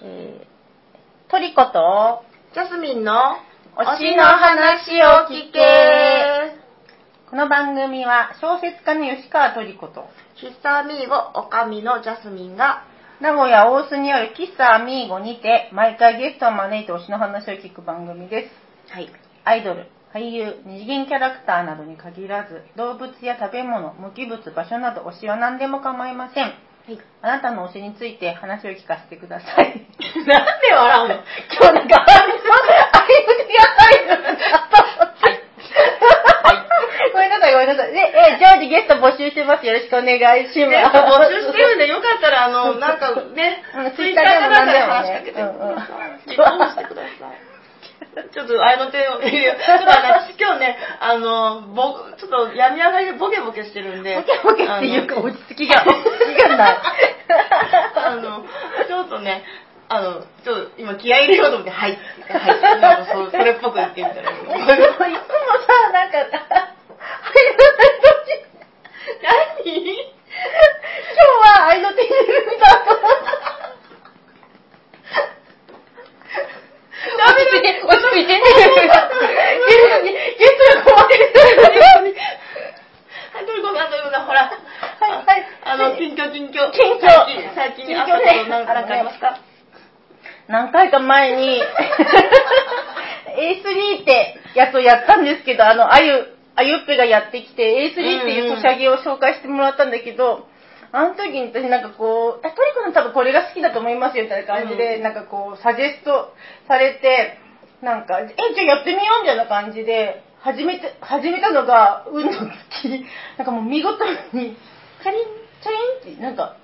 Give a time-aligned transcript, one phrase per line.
[0.00, 2.22] えー、トリコと、
[2.54, 3.12] ジャスミンの
[3.76, 5.58] 推しの話を聞け
[7.28, 10.06] この番組は小説家の吉川トリコと、
[10.40, 12.84] 喫茶アミーゴ、おかみのジャスミンが、
[13.20, 18.92] 名古屋大須にある喫茶アミーゴにて、毎回ゲストを招いて推しの話を聞く番組です。
[18.92, 19.08] はい。
[19.44, 26.67] アイドル、俳優、二次元キャラクターなどに限らず、動物や食べ物、無機物、場所など推しは何でも構いません。
[26.88, 26.98] はい。
[27.20, 29.84] あなたの推しについて話を聞かせてください。
[30.24, 31.14] なんで笑うの？
[31.52, 32.40] 今日なんか、あいぶ
[33.44, 34.32] きが入るんだは
[36.54, 37.92] いごめんなさい、ごめんなさい。
[37.92, 39.66] で、え、常時ゲスト募集してます。
[39.66, 40.96] よろしくお願いします。
[40.96, 45.84] 募集してるんで、よかったら、あの、なんかねうん、ツイッターかなんかで話しかけてくだうんうんし
[46.26, 46.36] て
[46.84, 47.47] ください。
[48.34, 54.16] ちょっと、あの手を、 いやちょっと私今日ね、あの、ぼ、ちょっと病み上がりでボケボケしてるんで。
[54.16, 56.78] ボケボケっていうか、落ち着きが、落ち着きがない。
[57.94, 58.44] あの、
[58.86, 59.44] ちょっとね、
[59.88, 62.80] あの、ちょっと今気合い入れようと思って、はいって言って、はい。
[62.80, 64.30] なんかそそれっぽく言ってみたら。
[64.30, 64.62] いつもさ、
[65.92, 68.18] なんか、入らないと
[69.22, 69.68] 何？
[69.68, 73.12] 今日は愛の手に入れるんだと思っ
[73.62, 73.67] た。
[76.98, 78.34] ダメだ落ち着いて、落ち着いて。
[78.34, 78.66] ゲス
[79.88, 81.30] トに、ゲストが困ってる。
[83.32, 84.50] はい、トルコさん、トルコさん、ほら。
[84.50, 86.70] はいはいあの、近況、近況。
[86.72, 89.38] 近況最近、最近あったこと近況ねなんなんかありますか
[90.48, 91.62] 何回か前に
[93.36, 100.48] A3 ってやつをやったんですけど、あの、あゆ、あゆっぺがやってきて A3 っていうソシャゲを紹介してもらったんだけど、
[100.92, 106.32] あの時に私なんかこう、あトリコさん多分これが好きだと思いますよみたいな感じで、うんなんかこう、サジェスト
[106.66, 107.38] されて、
[107.82, 113.04] なんか、え、じゃあやってみようみたいな感じで、始めて、始めたのが、運の月、
[113.36, 115.70] なんかもう見事に、チャリン、チャ
[116.06, 116.56] リンって、なんか、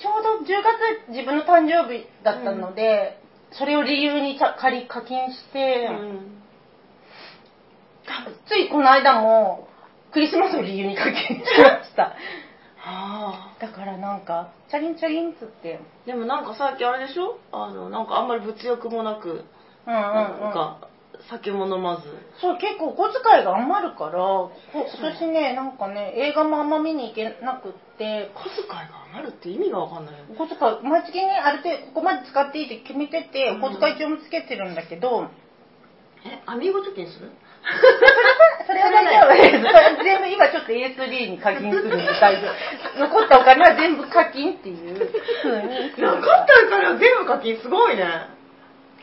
[0.00, 3.20] ちょうど10月自分の誕生日だったので、
[3.52, 6.40] それを理由にちゃ借り課金して、うん。
[8.48, 9.68] ついこの間も
[10.12, 12.14] クリスマスを理由に課金しました。
[12.90, 13.60] はあ。
[13.60, 17.38] だからなんか、チャリンチャリンっつって、でもなんかさっきあれでしょ？
[17.52, 19.44] あの、なんかあんまり物欲もなく、
[19.86, 20.40] うんうんうん。
[20.40, 20.88] なんか、
[21.28, 22.02] 酒も飲まず。
[22.40, 30.34] そう、結構お小遣いが余るから、こ今年ね、なんかね、映画もあんま見に行けなくって、小遣いが余るって意味がわかんないよね。
[30.34, 35.28] お小遣い、毎月ね、ある程度ここまで使っていいって決めてて、うんお小遣い帳もつけてるんだけど、
[36.24, 37.30] え、アミーゴ貯金する？
[38.66, 42.48] それは大丈夫全部今ちょっと A3 に課金するんで大丈
[42.96, 43.00] 夫。
[43.00, 45.10] 残ったお金は全部課金っていう
[45.42, 45.92] 風に。
[45.98, 48.04] なかったから全部課金すごいね。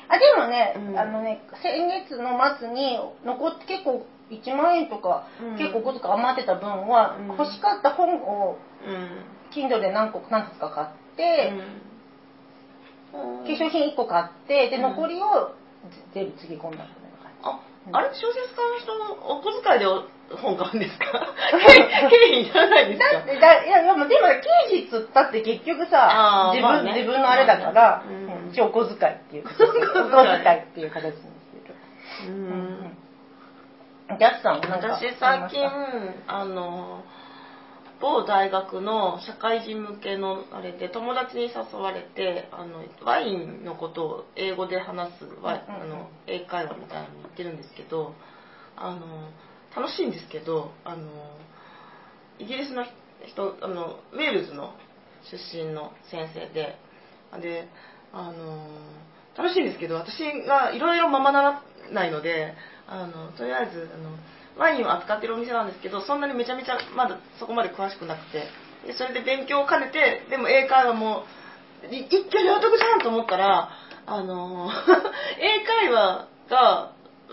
[0.09, 9.25] あ、でもね、うんあのね、先月の末に残って結構1万円とか、うん結構お小遣い余ってた分は、うん欲しかった本をうん。
[9.51, 11.87] Kindle で何個何冊か買って、うん
[13.11, 15.51] 化粧品1個買って、で、うん残りを
[15.89, 17.06] ぜ全部つぎ込んだみたいな感
[17.93, 19.85] あ、あれ小説家の人のお小遣いで
[20.35, 21.05] 本買うんですか？
[22.09, 22.99] 経費いらないですじ。
[22.99, 26.93] だかってだいや、でも、でも、経費つったって結局さ自分、まあね。
[26.93, 28.15] 自分のあれだから、うん。
[28.31, 29.67] うん一応お小遣いっていうお小
[30.43, 31.17] 遣いっていう形にし
[31.61, 31.75] てる。
[32.27, 32.93] ううん。
[34.13, 34.17] ん。
[34.17, 35.69] ジャスさん私最近、
[36.27, 37.03] あの、
[37.99, 48.13] 某大学の社会人向けのあれで友達に誘われて、あの、ワインのことを英語で話す、ワイあの、英会話みたいに行ってるんですけど、
[48.75, 49.29] あの、
[49.75, 51.37] 楽しいんですけど、あの、
[52.39, 52.83] イギリスの
[53.25, 54.75] 人、あの、ウェールズの
[55.31, 56.77] 出身の先生で、
[57.41, 57.67] で、
[58.13, 58.67] あの、
[59.37, 62.53] 楽しいんですけど、私がいろいろままならないので、
[62.87, 64.11] あの、とりあえず、あの、
[64.57, 68.43] ワインを扱ってるお店なんですけど、そんなにめちゃめちゃまだそこまで詳しくなくて、
[68.85, 71.23] でそれで勉強を兼ねて、でも英会話も、
[71.91, 73.69] い一挙両得じゃんと思ったら、
[74.05, 74.69] あの、
[75.39, 76.91] 英会話が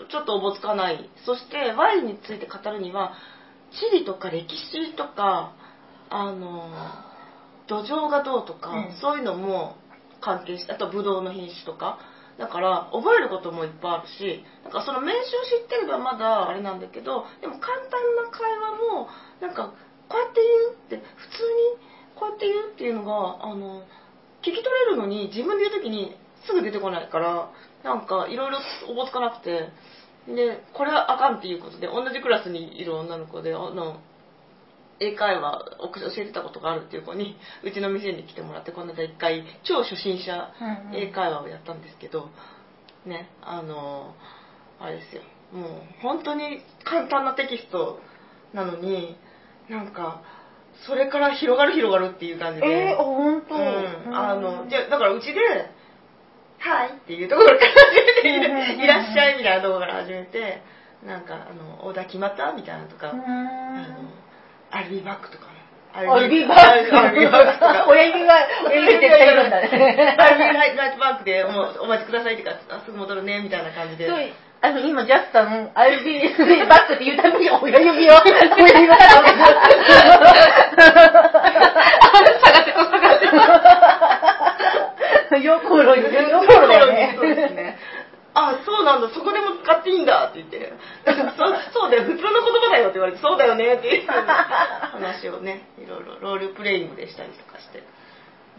[0.09, 1.09] ちょっとおぼつかない。
[1.25, 3.13] そしてワインについて語るには、
[3.71, 5.53] 地理とか歴史とか、
[6.09, 6.69] あの、
[7.67, 9.77] 土壌がどうとか、うんそういうのも
[10.21, 11.99] 関係して、あとブドウの品種とか。
[12.37, 19.07] だから、覚えることもいっぱいあるし、なんかその名詞を知ってればまだあれなんだけど、でも簡単な会話も、
[19.39, 19.73] なんか、
[20.09, 23.83] こうやって言うって、普通にこうやって言うっていうのが、あの、
[24.41, 26.15] 聞き取れるのに自分で言うときに
[26.45, 27.49] すぐ出てこないから、
[27.83, 28.59] なんかいろいろ
[28.89, 29.69] おぼつかなくて、
[30.27, 33.99] で、これはあかんっていうことで、同じクラスにいる女の子で、あの、
[34.99, 40.51] 英会話を教えてたことがあるっていう子に、うちの店に来てもらって、この間一回、超初心者
[40.93, 42.29] 英会話をやったんですけど、
[43.05, 44.13] ね、あの、
[44.79, 45.21] あれですよ、
[45.51, 47.99] もう本当に簡単なテキスト
[48.53, 49.17] なのに、
[49.69, 50.21] なんか、
[50.87, 52.67] それから広がる広がるっていう感じで。
[52.67, 53.55] えー、あ、ほんと。
[53.55, 55.39] うん、あの、じゃだからうちで、
[56.59, 60.61] はいっていうところから始めて、うんうんうんいらっしゃいみたいなところから始めて、
[61.05, 63.23] なんか、あの、オーダー決まったみたいなとか、あの、
[64.75, 65.53] アルビーバックとかね。
[65.93, 66.65] アルビーバック。
[66.99, 67.85] アルビーバックとか。
[67.87, 69.67] 親指が、親指絶対いるんだね。
[70.19, 74.09] アルビーライトバックでもうお待ちくださいってか、あすぐ戻るね、みたいな感じで。
[74.09, 74.17] そう
[74.61, 78.13] あの、今、ジャスタン、IB バックって言うたびに親指を、
[78.57, 79.23] 親指が下がっ
[82.65, 83.25] てこ下がって
[85.43, 87.15] よころ、よころだよね。
[88.35, 90.73] あ、そうなんだ、そこでも使っていいんだって言って、
[91.35, 97.81] そそうだよ、普通の言葉だよって言われて、そうだよねっていう話をね、いろいろロールプレイングでしたりとかして。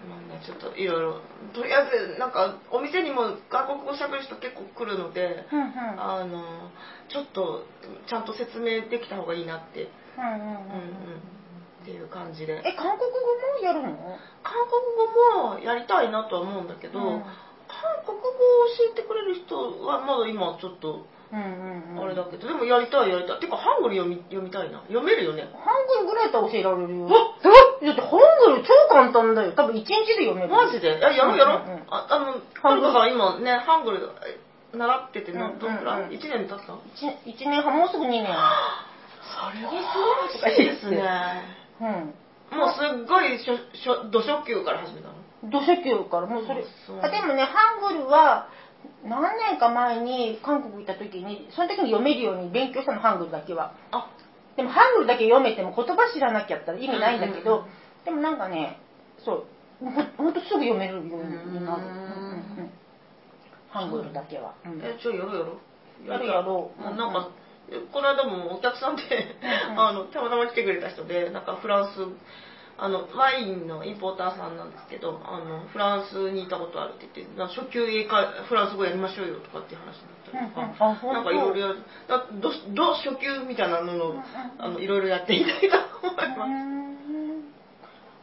[0.08, 1.20] まあね、ちょっといろいろ、
[1.55, 5.73] とりあえず、なんか、お店にも外国語しゃべる人結構来るので、うんうん。
[5.96, 6.70] あの、
[7.08, 7.64] ちょっと、
[8.06, 9.88] ちゃんと説明できた方がいいなって、
[10.19, 10.40] うんうんうん。
[10.40, 11.20] うんうん、
[11.82, 12.61] っていう感じで。
[12.62, 13.17] え、韓国語
[13.56, 14.19] もやるの？
[14.44, 14.84] 韓国
[15.40, 17.25] 語もやりたいなとは思うんだけど、うん。
[17.67, 18.31] 韓国語を
[18.78, 19.45] 教えてくれる人
[19.84, 21.06] はまだ今ちょっと。
[21.26, 23.40] あれだけど、でもやりたいやりたい。
[23.40, 24.78] てかハングル読み読みたいな。
[24.86, 25.50] 読めるよね。
[25.58, 27.04] ハングルぐらいだったら教えられるよ。
[27.06, 29.52] わだってハングル超簡単だよ。
[29.52, 30.48] 多分1日で読める。
[30.48, 30.86] マジで？
[31.00, 34.38] ややろうやろう、ああのハングルさん今ねハングルえ
[34.76, 36.78] 習っててのうんどんくらい、うんうん1年経った？
[36.94, 38.22] 一一年半、もうすぐ2年。
[38.22, 39.72] それは
[40.30, 41.02] 素晴らしいですね。
[41.82, 42.14] うん。
[42.56, 45.14] もうすっごいしょしょ土初級から始めたの？
[45.50, 46.26] 土初級から。
[46.26, 46.62] もうそれ。
[47.02, 48.46] あでもねハングルは
[49.05, 53.75] 何年か前に韓国行った時にその時に読めるように勉強したのハングルだけは。
[53.93, 54.11] あ。
[54.56, 57.70] でもハングルだけ読めても言葉知らなきゃったら意味ないんだけど、うんうんうん。
[58.05, 58.81] でもなんかね
[59.25, 59.44] そう
[59.84, 59.90] ほ
[60.25, 61.11] ほんとすぐ読めるように
[61.64, 62.02] なる、うん
[62.58, 62.70] うん
[63.69, 64.81] ハングルだけは、うん。
[64.81, 66.08] えちょやろうやろう。
[66.08, 66.82] やるやろう。
[66.82, 67.28] もうなんか、
[67.93, 69.78] この間もお客さんで、うん。
[69.78, 71.99] あのたまたま来てくれた人でなんかフランス
[72.78, 81.78] あの、ワインのインポーターさんなんですけど、あの、フランスにいたことあるって言って、初級英会、フランス語やりましょうよとかっていう話になったりとか、うんうん、なんかいろいろやる、
[82.08, 84.14] だど、ど、初級みたいなのを、
[84.58, 85.76] あの、いろいろやってみたいと
[86.06, 86.50] 思います。
[86.50, 86.87] うん。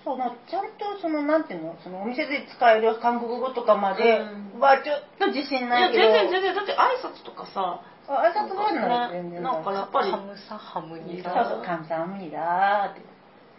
[0.04, 1.78] そうちゃんとそのなんていうの？
[1.82, 4.20] そのお店で使える韓国語とかまで
[4.60, 6.56] はちょっと自信ないけど、いや全然全然。
[6.56, 7.80] だって挨拶とかさ
[8.12, 9.42] 挨拶ぐらいなら全然。
[9.42, 13.02] なんかやっぱり「ハムサハムニラ」そうそう「カムサハムニラ」って。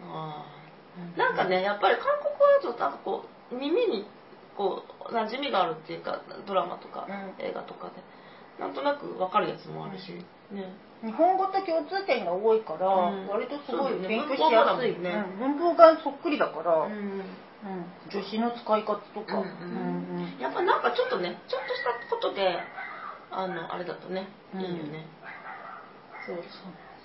[0.03, 0.54] ああ
[1.17, 4.05] なんかねやっぱり韓国語だとなんかこう耳に
[4.55, 7.45] こう馴染みがあるっていうかドラマとかうん。
[7.45, 8.01] 映画とかで
[8.59, 10.13] なんとなくわかるやつもあるし、
[10.51, 10.71] ね。
[11.03, 13.27] 日本語と共通点が多いから、うん。
[13.27, 15.11] 割とすごい勉強しやすい、ね。
[15.43, 15.59] うん。
[15.59, 16.91] 文法がそっくりだから、うん。
[16.91, 19.43] うん助詞の使い方とか、
[20.39, 22.59] やっぱりなんかちょっとねちょっとしたことで
[23.31, 25.07] あのあれだとねいいよね、
[26.27, 26.43] そうそう。
[26.43, 26.49] なんで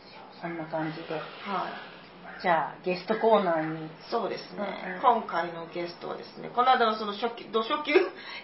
[0.04, 1.14] すよそんな感じで。
[1.14, 1.99] はい
[2.42, 3.90] じゃあゲストコーナーに。
[4.10, 5.20] そうですね、うんうん。
[5.20, 7.92] 今回のゲストはですねこの間のその初級土初級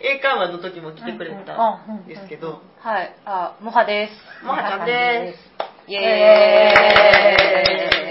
[0.03, 1.57] 英会話の時も来てくれた
[1.89, 3.17] んですけど、はい。
[3.25, 4.45] あモハです。
[4.45, 5.67] もはちゃんです。
[5.89, 6.75] イイエエ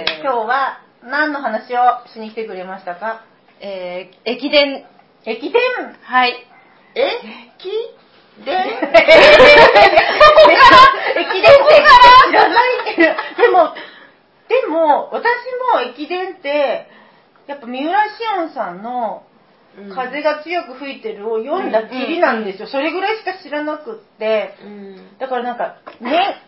[0.08, 0.18] ーイ。
[0.18, 0.22] ーイ。
[0.22, 3.24] 今日は何の話をしに来てくれましたか？
[3.62, 4.86] えー、駅伝。
[5.26, 5.62] 駅伝？
[6.02, 6.34] はい。
[6.96, 7.20] え？
[7.60, 7.70] き
[8.44, 8.58] で 駅
[11.42, 11.76] 伝って
[12.28, 13.08] 知らないけど、
[13.44, 13.74] でも、
[14.48, 15.24] でも、私
[15.74, 16.88] も駅伝って、
[17.48, 19.24] やっぱ三浦紫音さんの
[19.94, 22.68] 風が強く吹いてるを読んだきりなんですよ。
[22.68, 24.56] それぐらいしか知らなくって。
[24.64, 26.42] うんだからなんか、ね、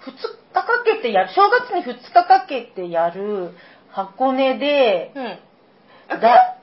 [0.00, 0.12] 2
[0.52, 3.50] 日かけてやる、正月に2日かけてやる
[3.90, 5.24] 箱根で、うん
[6.08, 6.56] あだ、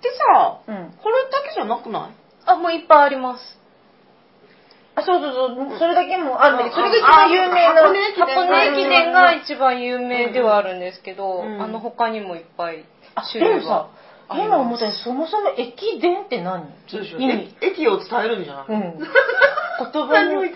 [0.00, 0.92] でさうん。
[1.02, 2.12] これだけじゃなくない？
[2.46, 3.57] あもういっぱいあります
[4.98, 7.82] あ、そうそうそう、それだけもあるんだけど、それが一あ番有名な。
[7.82, 11.62] 箱根駅伝が一番有名ではあるんですけど、うん。
[11.62, 13.88] あの他にもいっぱいあ、種類が、
[14.30, 16.64] 今思ったよりそもそも駅伝って何？
[16.88, 17.18] そうでしょ。
[17.18, 17.56] 意味。
[17.62, 18.98] え駅を伝えるんじゃない、うん。
[18.98, 19.08] 言
[20.06, 20.34] 葉に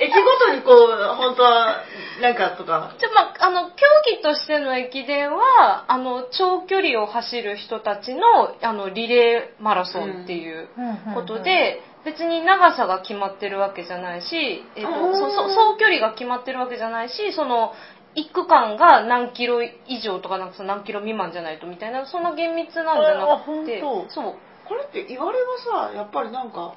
[0.00, 1.82] 駅ごとにこう本当は
[2.20, 2.92] なんかとか。
[2.98, 3.74] じゃあまあ、あの競
[4.06, 10.68] 技としての駅伝はあの長距離を走る人たちのあのリレーマラソンっていう
[11.14, 17.72] ことで、別に長さが決まってるわけじゃないし、えっとうんそそ総距離が決まってるわけじゃないしその
[18.14, 23.80] 一区間が何キロ以上とかなんかその何キロ未満じゃないとみたいなそんな厳密なんじゃなくて。
[24.08, 24.34] そう。
[24.66, 26.74] これって言われはさやっぱりなんか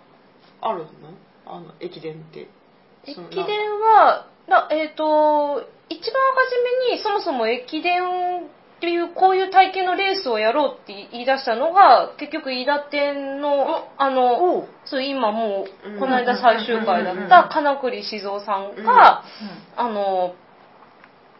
[0.61, 0.87] あるの？
[1.45, 2.47] あの駅伝って。
[3.05, 6.55] 駅伝は、なえっ、と、一番初
[6.89, 8.03] めにそもそも駅伝
[8.77, 15.65] っていうこういう体型のレースをやろうって言い出したのが、結局飯田店の、あの、そう今も
[15.95, 19.23] うこの間最終回だうんった金栗静雄さんが、
[19.75, 20.35] あの、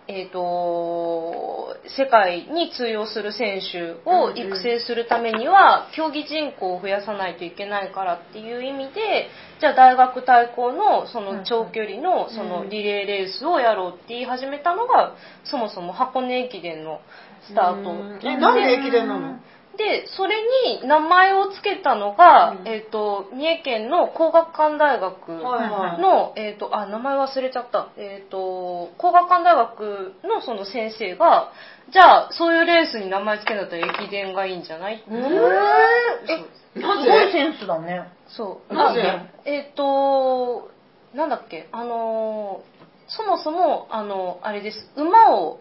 [0.10, 9.28] えっ、と、世界に通用する選手を育成するためには、競技人口を増やさないといけないからっていう意味で、
[9.60, 15.14] じゃあ大学対抗のその長距離のそのリレーレースをやろうって言い始めたのが、
[15.44, 17.02] そもそも箱根駅伝の
[17.48, 18.28] スタート。
[18.28, 19.40] え、なんで駅伝なの？
[19.78, 20.38] で、それ
[20.82, 22.68] に名前を付けたのが、うん。
[22.68, 26.42] えっ、と、三重県の工学館大学の、はいはい。
[26.42, 27.90] えっ、と、あ、名前忘れちゃった。
[27.96, 31.52] えっ、と、工学館大学のその先生が、
[31.92, 35.04] じゃあ、そういうレースに名前付けるんだったら駅伝がいいんじゃない？
[35.08, 38.10] えー、なすごいぜセンスだね。
[38.30, 38.74] そう。
[38.74, 39.04] なぜ
[39.46, 40.72] えっ、と、
[41.14, 42.78] なんだっけ、あのー、
[43.10, 45.60] そもそも、あの、あれです、馬を、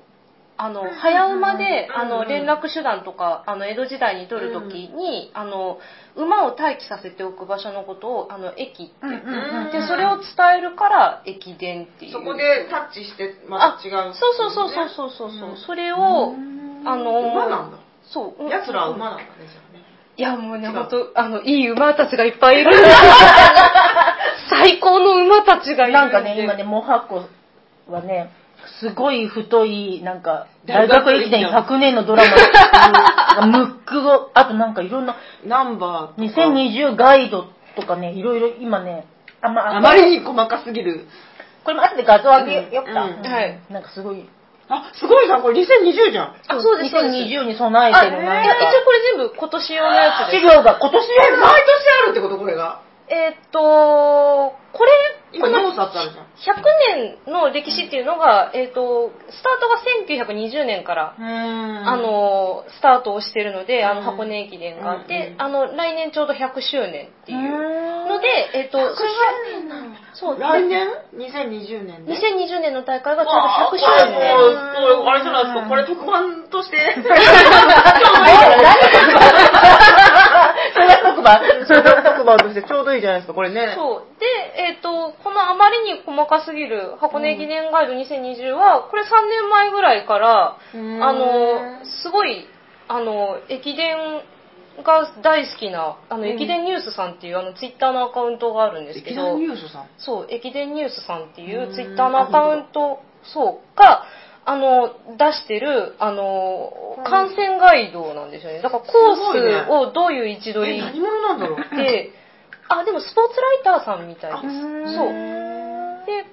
[0.59, 5.79] あの、早馬で、あの、連絡手段とか、あの、江戸時代に取るときに、あの、
[6.17, 8.95] 馬を待機させておく場所のことを、あの、駅って。
[9.03, 10.27] うんうんうんで、それを伝
[10.59, 12.13] えるから、駅伝っていう。
[12.13, 15.51] そこでタッチしてまた違う、そうそうそうそうそうそう。
[15.51, 15.57] うん。
[15.57, 16.35] それを、
[16.85, 17.79] あの、馬なんだ。
[18.05, 18.51] そう。
[18.51, 19.85] 奴らは馬なんだねじゃあね。
[20.19, 22.73] いや、もうね、ほんと、あの、いい馬たちがいっぱいいる。
[24.49, 27.25] 最高の馬たちがいるなんかね、今ね、モハコ
[27.91, 28.31] はね、
[28.81, 32.25] すごい太い、なんか、大学駅伝100年のドラ
[33.41, 36.43] マ ムックを、あとなんかいろんな、ナンバーとか。
[36.43, 37.47] 2020ガイド
[37.77, 39.07] とかね、いろいろ今ね、
[39.41, 41.07] あまあまりに細かすぎる。
[41.65, 43.05] これも後で画像上げよっか。
[43.05, 43.33] うんうん。
[43.33, 43.59] はい。
[43.71, 44.29] なんかすごい。
[44.69, 46.35] あすごいじゃんこれ2020じゃん。
[46.49, 47.15] あ、そうです、そうです。
[47.15, 50.43] 2020に備えあ、てるいや、なんか、一応これ全部今年用のやつです。
[50.43, 54.91] 資料が今年え毎年あるってことこれがえーっと、これ、
[55.33, 56.29] 今この4冊あるじゃん100
[57.27, 61.89] 年の歴史っていうのが、えーっと、スタートが1920年から、うん。
[61.89, 64.07] あの、スタートをしてるので、あの、うん。
[64.07, 67.43] 箱根駅伝があって、うんあの、来年ちょうど100周年っていうう
[68.09, 69.15] ので、えーっと、それが、
[70.15, 72.13] そう、来年 ?2020 年で。
[72.13, 73.97] 2020年の大会がちょうど100わあこれ周年。
[74.35, 74.39] も
[75.03, 75.69] うこれあれじゃないですか。
[75.69, 76.77] これ特番として。
[80.75, 83.75] それが特番特番としてちょうどいいじゃないですかこれね。
[83.77, 84.21] そう。
[84.21, 84.27] で、
[84.63, 91.03] えっ、と、このあまりに細かすぎる箱根駅伝ガイド2020は、これ3年前ぐらいから、うん。
[91.03, 92.47] あの、すごい、
[92.89, 94.23] あの、駅伝
[94.83, 96.29] が大好きな、あの、うん。
[96.29, 99.37] 駅伝ニュースさんっていうあの、ツイッターのアカウントがあるんですけど。
[99.37, 99.87] 駅伝、ニュースさん？
[99.99, 101.75] そう、駅伝ニュースさんっていううん。
[101.75, 104.05] ツイッターのアカウント、そう、が、
[104.49, 108.63] あの、出してる、あの、観戦ガイドなんですよね。
[108.63, 111.77] だからコースをどういう位置取りえ何者なんだろう？
[111.77, 112.13] で、
[112.69, 114.95] あ、でもスポーツライターさんみたいです。
[114.95, 115.09] そう。
[116.07, 116.25] で、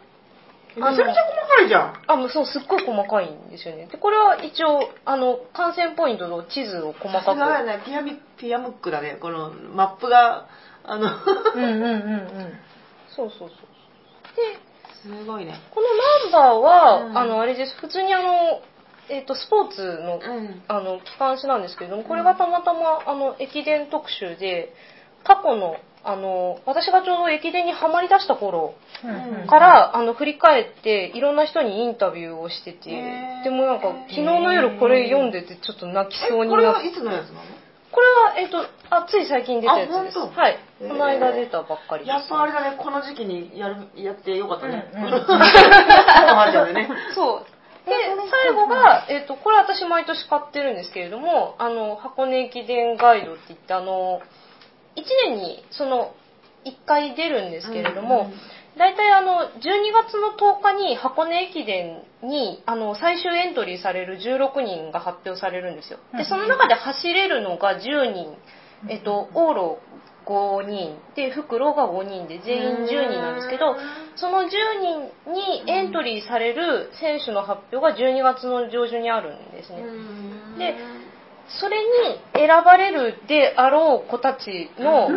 [0.75, 3.87] めちゃめちゃ細かいじゃんあ、もうそう、すっごい細かいんですよね。
[3.87, 7.65] で、これは一応、あの、観戦ポイントの地図を細かさすがだく。
[7.65, 10.47] ねピアミピアムックだねこのマップが
[10.83, 11.07] あの
[11.55, 11.93] うんうんうんう
[12.45, 12.59] ん。
[13.15, 13.49] そうそうそう。
[14.35, 14.59] で、
[15.03, 15.59] すごいね。
[15.71, 17.17] このナンバーは、うん。
[17.17, 17.75] あの、あれです。
[17.75, 18.61] 普通にあの、
[19.09, 20.63] えっ、と、スポーツの、うん。
[20.67, 24.73] あの、機関誌なんですけれども、これがたまたま、あの、駅伝特集で、
[25.23, 29.47] 過去の、あの、私がちょうど駅伝にはまり出した頃うん。
[29.47, 32.89] から、あの、振り返って、いろんな人にインタビューをしてて
[33.43, 36.57] でもなんか、昨日の夜これ読んでて、ちょっと泣きえそうになって。
[36.57, 37.41] これはいつのやつなの？
[37.91, 38.65] これは、えっ、と、
[38.97, 40.19] あ、つい最近出たやつです。
[40.19, 40.59] はい。
[40.79, 42.07] この間出たばっかり。
[42.07, 45.09] やっぱあれだねこの時期にやるやってよかったねうんうん
[47.15, 47.45] そう。
[47.85, 47.91] で、
[48.29, 54.21] 最後が、えっ、と、これ私毎年買ってるんですけれども、あの、箱根駅伝ガイドって言って、あの、
[54.95, 56.13] 1年に、その、
[56.65, 58.31] 1回出るんですけれども、
[58.77, 65.99] 大体あの、12月の10日に箱根駅伝に、あの、最終エントリーされる16人が発表されるんですよ。
[66.17, 68.35] で、その中で走れるのが10人、
[68.89, 69.79] えっと、往路
[70.25, 73.75] 5人、で、復路が5人で全員10人なんですけど、
[74.15, 74.47] その10
[75.25, 79.83] 人にエントリーされる選手の発表が12月の上旬にあるんですね。
[80.57, 80.75] で
[81.59, 85.09] それに選ばれるであろう子たちの、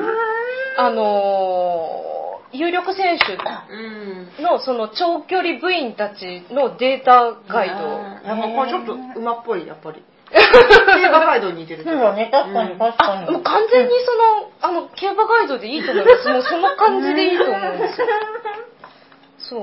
[0.78, 2.06] あのー
[2.52, 3.37] 有力選手
[3.68, 4.42] うん。
[4.42, 7.75] のその長距離部員たちのデータガイド。
[8.25, 10.02] やっぱこれちょっと馬っぽいやっぱり
[10.33, 13.45] 競馬ガイドに似てるそうだね、確かに確かあ、もうに。
[13.45, 16.28] 完全にその、あの、競馬ガイドでいいと思います。
[16.28, 18.06] もうその感じでいいと思うんですよ。
[19.38, 19.56] そ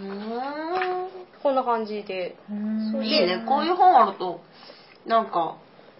[0.00, 0.02] う。
[0.02, 2.36] うんこんな感じで。
[2.92, 4.40] そういいねこういう本あると
[5.06, 5.56] なんか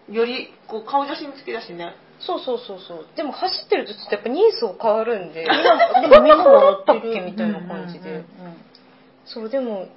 [0.09, 3.07] よりこう顔写真付きだしねそうそうそうそう。
[3.15, 5.43] でも走ってるとちょっとやっぱ人相変わるんで。
[5.43, 8.23] でもみんな笑ってる ったっけみたいな感じで。
[9.25, 9.87] そう、でも、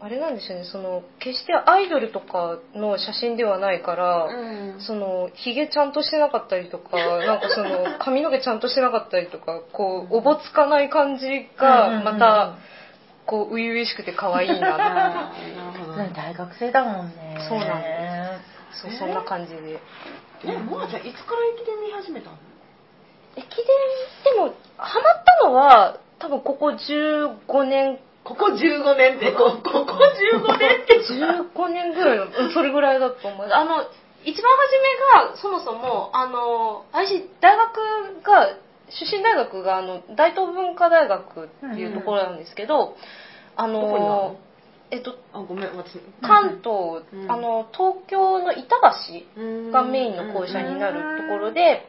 [0.00, 4.80] あれなんですよね、その、決してアイドルとかの写真ではないから、うん。
[4.80, 12.54] その、髭ちゃんとしてなかったりとか、 なんかその、髪の毛ちゃんとしてなかったりとか、こう、おぼつかない感じが、また、
[13.26, 16.14] こう、初々しくて可愛いなって。
[16.14, 17.36] 大学生だもんね。
[17.48, 18.40] そうなんで
[18.72, 18.82] す。
[18.82, 19.80] そうそんな感じで。
[20.44, 22.36] えもあちゃんいつから駅伝見始めたの？
[23.36, 23.66] 駅伝
[24.34, 29.32] でもハマったのは多分ここ15年ここ15年って。
[29.32, 29.94] こここ
[30.36, 31.00] 15年って。
[31.00, 33.82] 15年ぐらいのうんそれぐらいだと思うあの
[34.24, 38.48] 一番初めがそもそもあの私大学が
[38.90, 42.96] 出身大学があの大東文化大学っていうところなんですけど、
[43.56, 44.06] あどこにあるの？
[44.06, 44.36] の
[44.90, 46.00] えっとあごめん私。
[46.22, 51.88] 関東、うんあの東京の板橋がメインの校舎になるところで、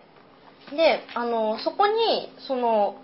[0.76, 2.96] で、あの、そこに、その、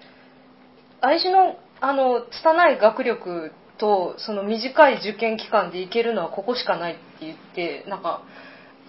[1.01, 8.23] 愛知の、あの、拙い学力と、その短い受験期間で行けるのはここしかないって言って、なんか、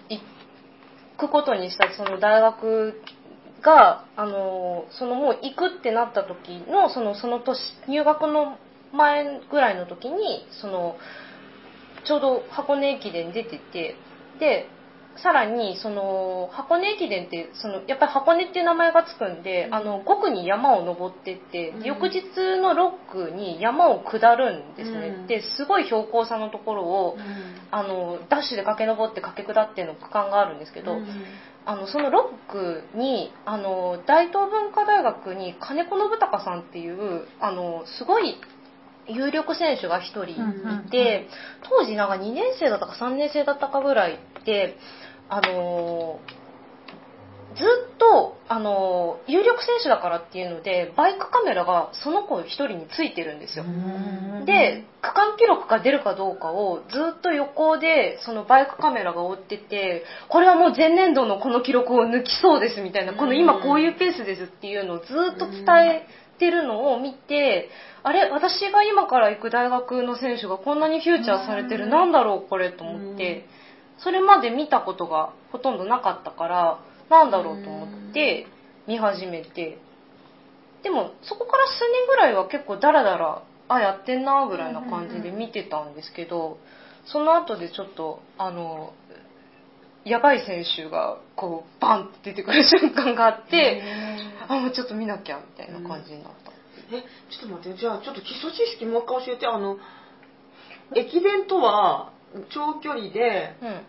[0.09, 0.19] 行
[1.27, 2.99] くことにした、その大学
[3.61, 8.57] が、あの、そのもう行くってなった時の、その、その年、入学の
[8.91, 10.97] 前ぐらいの時に、その、
[12.03, 13.95] ちょうど箱根駅伝出てて、
[14.39, 14.69] で、
[15.21, 21.83] さらに、その、箱根駅伝って、その、やっぱり箱根っていう名前がつくんで、あの、5区に山を登ってって、うん。
[21.83, 22.23] 翌日
[22.61, 25.07] の6区に山を下るんですね。
[25.07, 25.27] うん。
[25.27, 27.17] で、すごい標高差のところを、
[27.71, 30.97] あの、ダッシュで駆け上って駆け下っての区間があるんですけど、
[31.65, 38.37] あの、その6区に、あの、大東文化大学に金子信孝さんっていう、あの、すごい
[39.09, 41.27] 有力選手が一人いて、うんうんうん
[41.69, 44.77] 当時なんか2年生だったか3年生だったかぐらいで、
[45.29, 46.19] あの、
[47.55, 53.65] ずっと、あの、有力選手だからっていうので、バイクカメラがその子一人についてるんですよ。
[54.45, 65.05] で、区間記録が出るかどうかをずっと横でそのバイクカメラが追ってて、これはもう前年度のこの記録を抜きそうですみたいな、この今こういうペースですっていうのをず
[65.35, 66.07] っと伝え
[66.37, 67.69] てるのを見て、
[68.03, 73.45] あれ、私が今から行く大学の選手がこんなにフューチャーされてる、なんだろうこれと思って、
[73.99, 78.47] それまで見たことがほとんどなかったから、なんだろうと思って
[78.87, 79.79] 見始めて、
[80.83, 86.59] でもそこから数年ぐらいは結構ダラダラあやってんなぐらいな感じで見てたんですけど
[87.05, 88.93] その後でちょっとあの
[90.05, 93.81] やばい選手がこうバンって出てくる瞬間があって
[94.47, 96.51] あもうちょっと見なきゃみたいな感じになった、
[96.95, 99.77] えちょっと待ってじゃあちょっと基礎知識もう一回教えてあの
[100.95, 102.13] 駅伝とは
[102.49, 103.81] 長距離でうん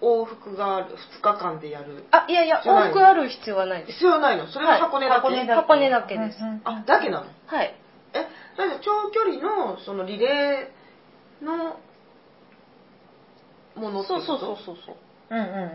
[0.00, 2.04] 往復がある2日間でやる。
[2.12, 3.92] あいやいやじゃない往復ある必要はないです。
[3.94, 4.46] 必要ないの？
[4.46, 5.54] それは箱根だけ、箱根だけ。
[5.54, 6.38] 箱根だけです。
[6.62, 7.26] あだけなの？
[7.46, 7.74] はい。
[8.14, 11.80] えそれで長距離のそのリレーの
[13.74, 14.36] ものってそうこと？
[14.36, 14.96] そうそうそうそう
[15.30, 15.34] う。
[15.34, 15.72] んうんうんうんうん。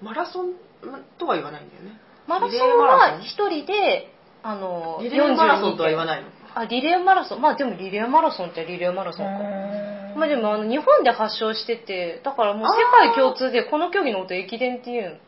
[0.00, 0.54] マラソン？
[1.18, 2.00] とは言わないんだよね。
[2.26, 3.18] マラソンリレーマラソン？
[3.18, 4.10] は一人で
[4.42, 6.28] あのリレーマラソンとは言わいないの？
[6.54, 7.42] あリレーマラソン。
[7.42, 9.32] まあでもリレーマラソンってリレーマラソンか。
[9.32, 15.02] うんまあでもあの日本で発祥しててだからもう世界共通でこの競技のこと駅伝っていう。
[15.04, 15.18] のうん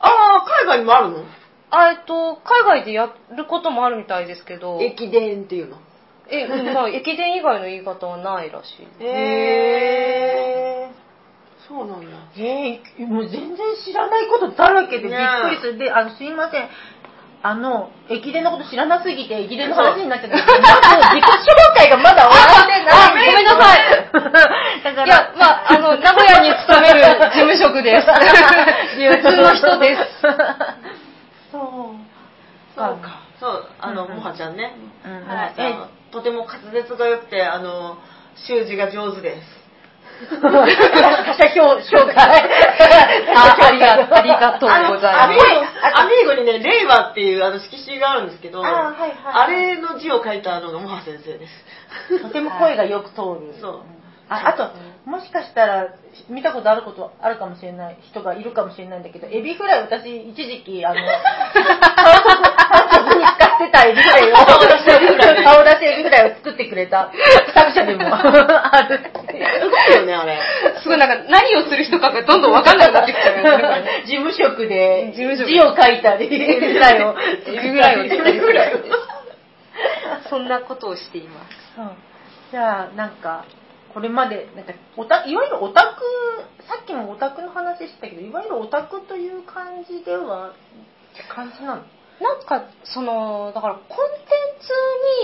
[0.00, 1.24] ああ海外にもあるの？
[1.70, 4.78] あえっと海外でやることもあるみたいですけど。
[4.80, 5.78] 駅伝っていうの？
[6.28, 9.04] え、うんまあ駅伝以外の言い方はないらしい。
[9.04, 10.64] へえ
[11.66, 12.06] そうなんだ。
[12.36, 15.78] えー、もう全然知らないことだらけでびっくりする。
[15.78, 16.68] で、あの、すいません。
[17.42, 22.96] あの、駅伝のこと知らなすぎて、駅伝の話になっちゃったけど、 まず自己紹介がまだ終わってない。
[22.96, 28.06] あごめんなさいいやまああの名古屋に勤める事務職です。
[28.96, 30.02] 普通の人です。
[31.50, 31.60] そう。
[32.76, 33.20] そうか。
[33.40, 34.74] そうあの、もはちゃんね。
[35.04, 37.98] うんもはちゃんとても滑舌が良くてあの
[38.46, 39.64] 習字が上手です。
[40.40, 42.14] 他者評紹介。
[43.34, 45.06] あありがありがとうございます。
[45.06, 45.44] アミーゴ
[45.98, 52.22] アミーゴにね、令和っていうあの色紙があるんですけど、あはいはいあれの字を書いたのがモハ先生です。
[52.22, 53.54] とても声がよく通る。
[53.60, 54.70] そうああと、
[55.08, 55.94] もしかしたら、
[56.30, 61.04] 見たことあることあるかもしれない人がいるかもしれないんだけど、エビフライ、私、一時期、あの、ア
[63.04, 67.12] イコンに使ってたエビフライを、顔出しエビフライ、顔出しエビフライを作ってくれた
[67.52, 69.46] 作者でもあるっていう。
[69.60, 70.40] すごいよね、あれ。
[70.82, 77.14] すごいなんか何をする人かがどんどん分かんなくなってきちゃうよね事務職で事務職字を書いたり、エビフライを。
[77.46, 78.78] エビフライを作ったりエビフライを
[80.30, 81.92] そんなことをしていますそう
[82.50, 83.44] じゃあなんか
[83.94, 86.02] これまでなんかオタいわゆるオタク
[86.66, 90.52] さっきもオタクの話したけどいわゆるオタクという感じでは
[91.34, 91.82] 感じなの？
[92.20, 93.96] なんかそのだからコンテン
[94.60, 94.68] ツ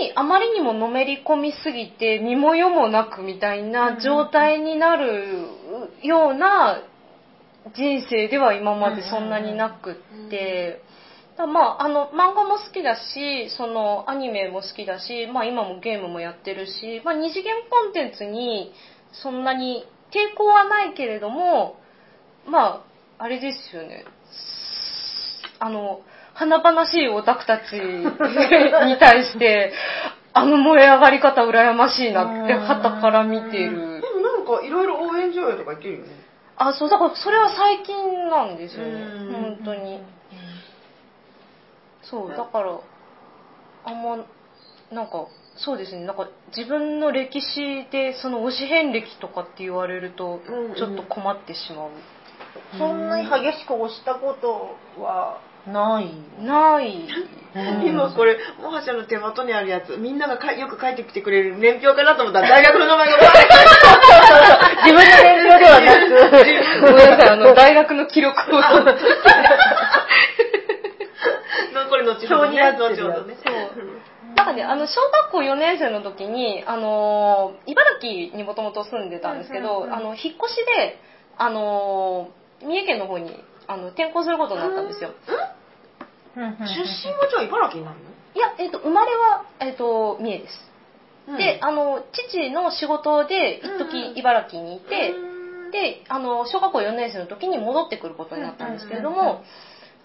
[0.05, 5.47] にあまりにものめり込みすぎて身も世もなくみたいな状態になる
[6.03, 6.81] ような
[7.75, 10.81] 人生では今までそんなになくって、
[11.47, 18.73] まああの漫画も好きだしそのアニメも好きだし、まあ、今もゲームもやってるし、まあ、二次元コンテンツに
[19.11, 21.77] そんなに抵抗はないけれども、
[22.47, 22.83] ま
[23.19, 24.05] あ、あれですよね。
[25.59, 26.01] あの、
[26.33, 29.73] 華々しいオタクたち に対して、
[30.33, 34.09] あの燃え上がり方羨ましいなって、旗から見てるで。
[34.09, 36.07] もなんかいろいろ応援上映とか行ってるよね。
[36.57, 38.91] あ、そう、だからそれは最近なんですよね。
[38.91, 40.01] うん本当に。
[42.11, 42.79] そう、だから、
[43.85, 44.17] あんま、
[44.91, 51.89] なんか、そうですね、なんか自分の歴史でその推し遍歴とかって言われるとうんうん、ちょっと困ってしまう。
[52.77, 56.11] そんなに激しく押したことはない？
[56.43, 57.07] ない。
[57.85, 63.17] 今これ、もはちゃんの手元にあるやつ、みんながかよく書いてきてくれる年表かなと思ったら大学の名前が
[64.83, 68.61] 自分の年齢ではなく、 ごめんなさい、あの、大学の記録を。
[72.03, 74.11] のこれ後ほどね、表になってるやつ後ほどね。
[74.35, 80.99] なんかね、あの、小学校4年生の時に、あのー、茨城にもともと住んでたんですけど、あの、引っ越しで、
[81.37, 85.11] あのー、三重県の方に、あの、転校することになったんですよ。
[86.35, 90.71] 出身はじゃあ茨城になるのいや、えっ、と、生まれは、えっ、と、三重です。
[91.27, 95.13] うんで、あの、父の仕事で、一時茨城にいて、
[95.71, 99.43] で、あの、小学校4年生の時に戻ってくることになったんですけれども、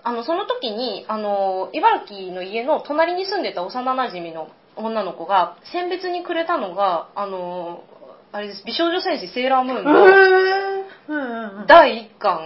[0.06, 7.82] あの、その時に、あの、茨城の家の隣に住んでた幼馴染の女の子が、選別にくれたのが、あの、
[8.30, 12.38] あれです、美少女戦士セーラームーンの第1巻、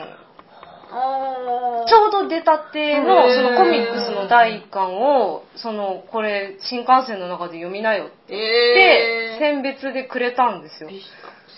[1.86, 10.88] ちょうど出たての、そのコミックスの第1巻を、その、これ、新幹線の中で読みなよって、えー、選別でくれたんですよ。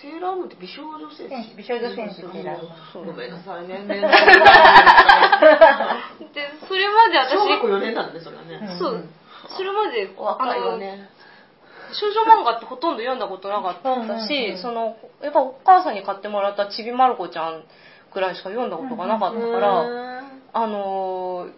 [0.03, 3.79] 美セーラームーンって美少女戦戦士士美少女戦士ってなるそうごめんなさいね。
[3.87, 4.11] 年齢
[6.35, 8.77] で、それまで私、小学校4年なんだね、それはね。
[8.79, 9.05] そう、
[9.57, 11.09] それまで、若いわあの、ね。
[11.93, 14.59] 少女漫画ってほとんど読んだことなかったうんうんし、うん。
[14.59, 17.65] その、やっぱお母さんに買ってもらったちびまる子ちゃん
[18.13, 20.23] くらいしか読んだことがなかったから、
[20.55, 21.53] あのー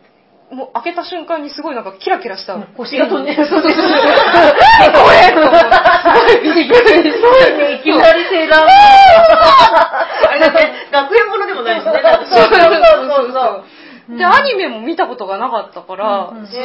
[0.52, 2.60] もう開けた瞬間にすごいなんかキラキラした。
[2.76, 3.46] 星が飛んでる。
[3.48, 3.76] そうです。
[3.76, 5.32] これ？
[5.32, 5.66] と思って
[6.04, 6.54] すごい。
[6.54, 7.58] びっくりすごい。
[7.58, 7.82] ね、い。
[7.82, 11.80] きなりセーラームあれだね、学園ものでもない。
[11.80, 11.92] しね。
[11.92, 12.70] そうそうそう
[13.08, 14.18] そうそう。
[14.18, 16.60] で、アニメも見たことがなかったから、それ、え、変身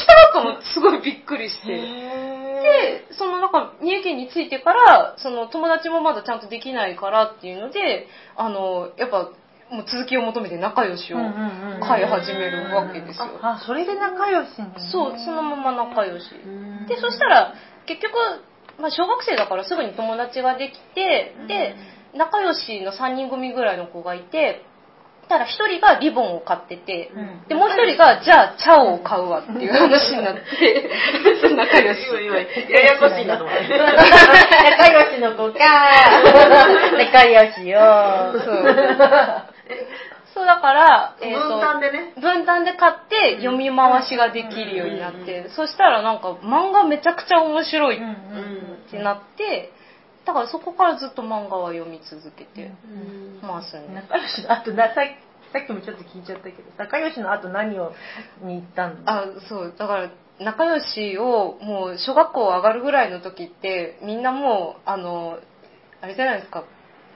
[0.00, 1.02] したと思ってすごい。
[1.02, 1.66] びっくりして。
[1.66, 1.82] で、
[2.64, 4.48] で、そのなんか、三重県に着い。
[4.48, 6.96] てから、その友達もまだちゃんとできない。
[6.96, 7.54] からってい。
[7.54, 9.28] うので、あの、やっぱ、
[9.74, 13.38] もう続きを求めて仲良しを飼い始めるわけですよ。
[13.42, 14.90] あ、それで仲良しに。
[14.90, 16.30] そう、そのまま仲良し。
[16.88, 17.54] で、そしたら、
[17.86, 18.14] 結局、
[18.80, 21.74] まあ、小学生だからすぐに友達ができて、で、
[22.14, 24.62] 仲良しの3人組ぐらいの子がいて、
[25.28, 30.90] ただ一人がリボンを買ってて、うんで、もう一人が、じゃあ、チャオを買うわっていう話になって、
[31.56, 32.00] 仲良し。
[32.70, 33.78] ややこしいなと思って。
[33.78, 35.58] 仲良しの子か。
[36.92, 37.80] 仲良しよ。
[38.44, 39.43] そう
[40.34, 42.12] だから、えーと分担でね。
[42.20, 49.70] 分担で買って読み回しができるようになって、そしたらなんか漫画めちゃくちゃ面白いっうんてなって、
[50.26, 52.72] だからそこからずっと漫画は読み続けて
[53.42, 53.88] ますね。
[53.94, 55.04] 仲良しの後なさっ
[55.52, 57.92] さっきもちょっと聞いちゃったけど仲良しの後何を
[58.42, 58.96] に行ったの？
[59.06, 65.38] あ、そう、だから仲良しをもう小学校上がるぐらいの時ってみんなもう、あの、
[66.00, 66.64] あれじゃないですか、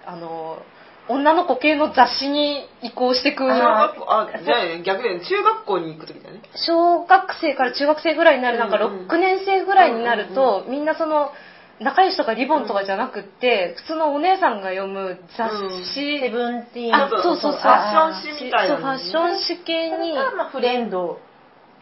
[0.06, 0.62] あの、
[1.08, 6.40] 女の子系の雑誌に移行してく小学校、あ、じゃあ逆で中学校に行くときだね。
[6.54, 11.32] 小学生から中学生ぐらいになる、なんかうんうん6年生ぐらいになると、みんなその、
[11.80, 15.50] 仲良しとかリボンとかじゃなくって、普通のお姉さんが読む雑
[15.94, 16.94] 誌、セブンティーン。
[16.94, 21.20] あ、そうそうそう、ファッション誌みたいなそう、ファッション誌系に、が、まあ、フレンド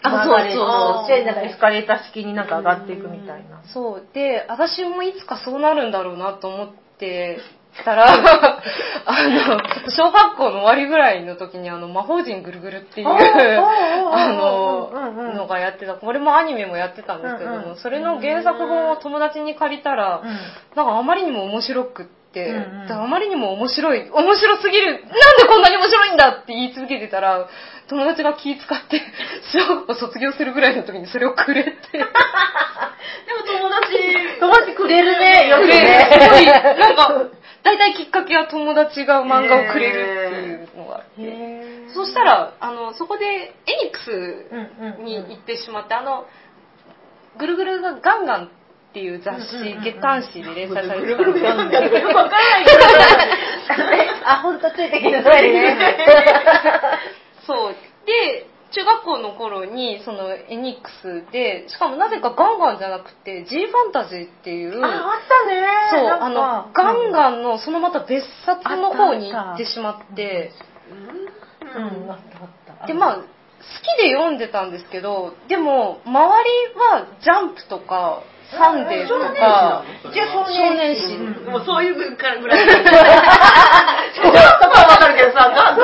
[0.02, 1.08] あマーガレッそうトそう。
[1.08, 3.62] でなんかエスカレーター式になんか上がっていくみたいな。
[3.72, 4.06] そう。
[4.12, 7.38] で、私もいつかそうなるんだろうなと思って
[7.84, 14.90] たら、あの、小学校の終わりぐらいの時にあの、魔法陣ぐるぐるっていう、あの、
[15.34, 15.94] のがやってた。
[15.94, 20.28] これもアニメもやってたんですけども、うんうんそれの原作本を友達に借りたら、うん。
[20.76, 22.86] なんかあまりにも面白くって、うんうん。
[22.86, 27.48] であまりにも面白い、面白すぎる、なんでこんなに面白いんだって言い続けてたら、
[27.88, 29.00] 友達が気使って、
[29.52, 32.08] 小学校卒業するぐらいの時にそれをくれて、 でも
[33.46, 36.10] 友達、友達くれるね よくで、ね。
[36.20, 37.12] すごい、なんか、
[37.66, 43.50] 大体きっかけは友達が漫画をくれるっていうのがあって、そしたら、あの、そこでエ
[43.82, 46.26] ニックスに行ってしまって、あの、
[47.36, 48.48] ぐるぐるがガンガンっ
[48.94, 52.08] ていう雑誌、月刊誌で連載されてぐたんでするよ。
[52.08, 52.78] よくわかんないけど。
[54.30, 55.76] あ、ほんとついてきてないね。
[57.46, 57.74] そう。
[58.06, 65.66] で、中学校の頃にそのエニックスでしかもなぜかガンガンじゃなくて G ファンタジーっていうあ、あったね。
[65.90, 70.52] そうあのガンガンのそのまた別冊の方に行ってしまって。
[71.76, 72.86] うん、うん、あったあった。
[72.86, 74.38] でまあ好きで読ん。
[74.38, 74.70] でたん。
[74.70, 81.18] ですけどでも周りはジャンプとかサンデーとか一応少少年誌。
[81.50, 82.66] もうそういうぐらいぐらい。
[82.66, 85.82] ちょっとはわかるけどさ、なそ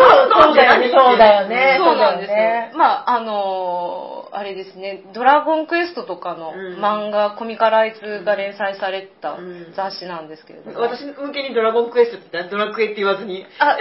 [0.53, 1.77] うだよね、そうだよね。
[1.79, 2.37] そうなんですよ。
[2.37, 2.71] ね。
[2.77, 10.81] まあ、あのーあれですね、ドラゴンクエストとかのうん漫画、コミカライズが連載されたうん雑誌なんですけれども。
[10.81, 13.45] 私向けにドラゴンクエストってドラクエって言わずに。
[13.59, 13.77] あ、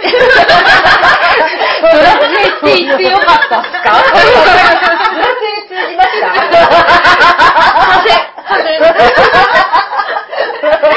[1.80, 2.18] ドラ
[2.60, 3.80] クエって言ってよかったっすか？
[3.80, 6.26] ドラクエ通じました？
[8.58, 8.68] む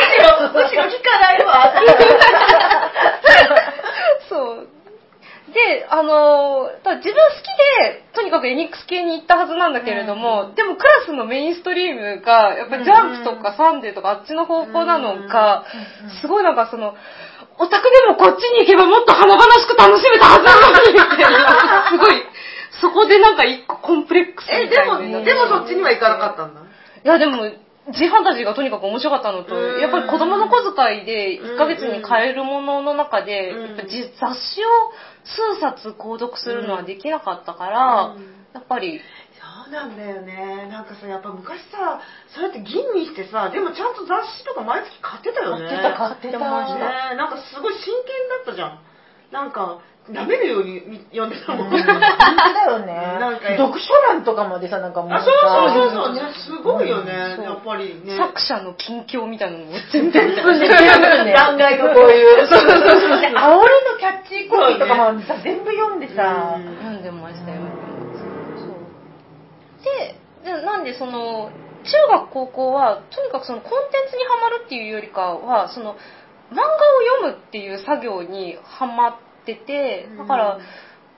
[0.02, 1.74] しろ、むしろ聞かないわ。
[4.30, 4.68] そう。
[5.54, 7.48] で、あのー自分好き
[7.80, 15.66] で、とにかくエニックス系に行ったはずなんだけれども、でもクラスのメインストリームが、やっぱりジャンプとかサンデーとかあっちの方向なのか、
[16.22, 16.96] すごいなんかその、
[17.58, 21.90] オタクでもこっちに行けばもっと華々しく楽しめたはずなのに、みたいな。
[21.90, 22.22] すごい、
[22.82, 26.62] そこでなんか一個コンプレックスえ、みたいでも、なのになってでもそっちには行かなかったんだ。
[27.06, 27.46] いやでも、
[27.94, 34.90] G ファンタジーがとにかく面白かったのと、うんやっぱり子供の小遣いで1ヶ月に買えるものの中で、うんやっぱじ雑誌を
[35.24, 39.02] 数冊購読するのはできなかったから、うんやっぱり、
[39.36, 40.70] そうなんだよね。
[40.72, 42.00] なんかさ、やっぱ昔さ、
[42.34, 45.68] そうやって吟味してさ、でもちゃんと雑誌とか毎月買ってたよね。
[45.68, 48.80] 買ってた買ってたねなんかすごい真剣だったじゃん。
[49.32, 51.70] なんか、舐めるようにみ読んでたもん。
[51.70, 51.98] 本当だ
[52.70, 52.94] よね。
[53.18, 58.16] なんか読書欄とかまでさ、なんかもうあ、さそうそうそうそうね、すごいよね、そうやっぱりね。
[58.18, 61.34] 作者の近況みたいなのも全部全部ね。
[61.34, 62.48] 断崖のこういう。
[62.48, 63.22] そうそうそう。
[63.22, 67.62] で、煽りのキャッチコピーとかもさ、全部読んでさ、うん読んでましたよ。
[68.62, 68.78] そう。
[69.82, 71.50] で、でなんでその、
[71.82, 75.96] 中学高校は、とにかくそのコンテンツにはまるっていうよりかは、その、
[76.52, 76.68] 漫画を
[77.22, 80.60] 読むっていう作業にはまってて、だから、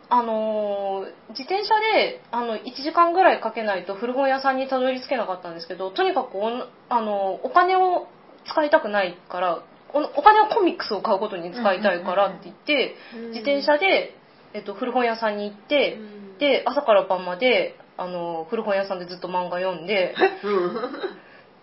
[0.10, 8.08] あのー自転車であの1時間ぐらいかけないと古本屋さんにたどり着けなかったんですけどとにかくおんあのお金を
[8.46, 9.64] 使いたくないから
[9.94, 13.28] おお金はコミックスを買うことに使いたいからって言って、うん。
[13.30, 14.16] 自転車で、
[14.54, 16.38] えっと、古本屋さんに行って、うん。
[16.40, 20.14] で朝から晩まであの古本屋さんでずっと漫画読んで
[20.44, 20.76] うん。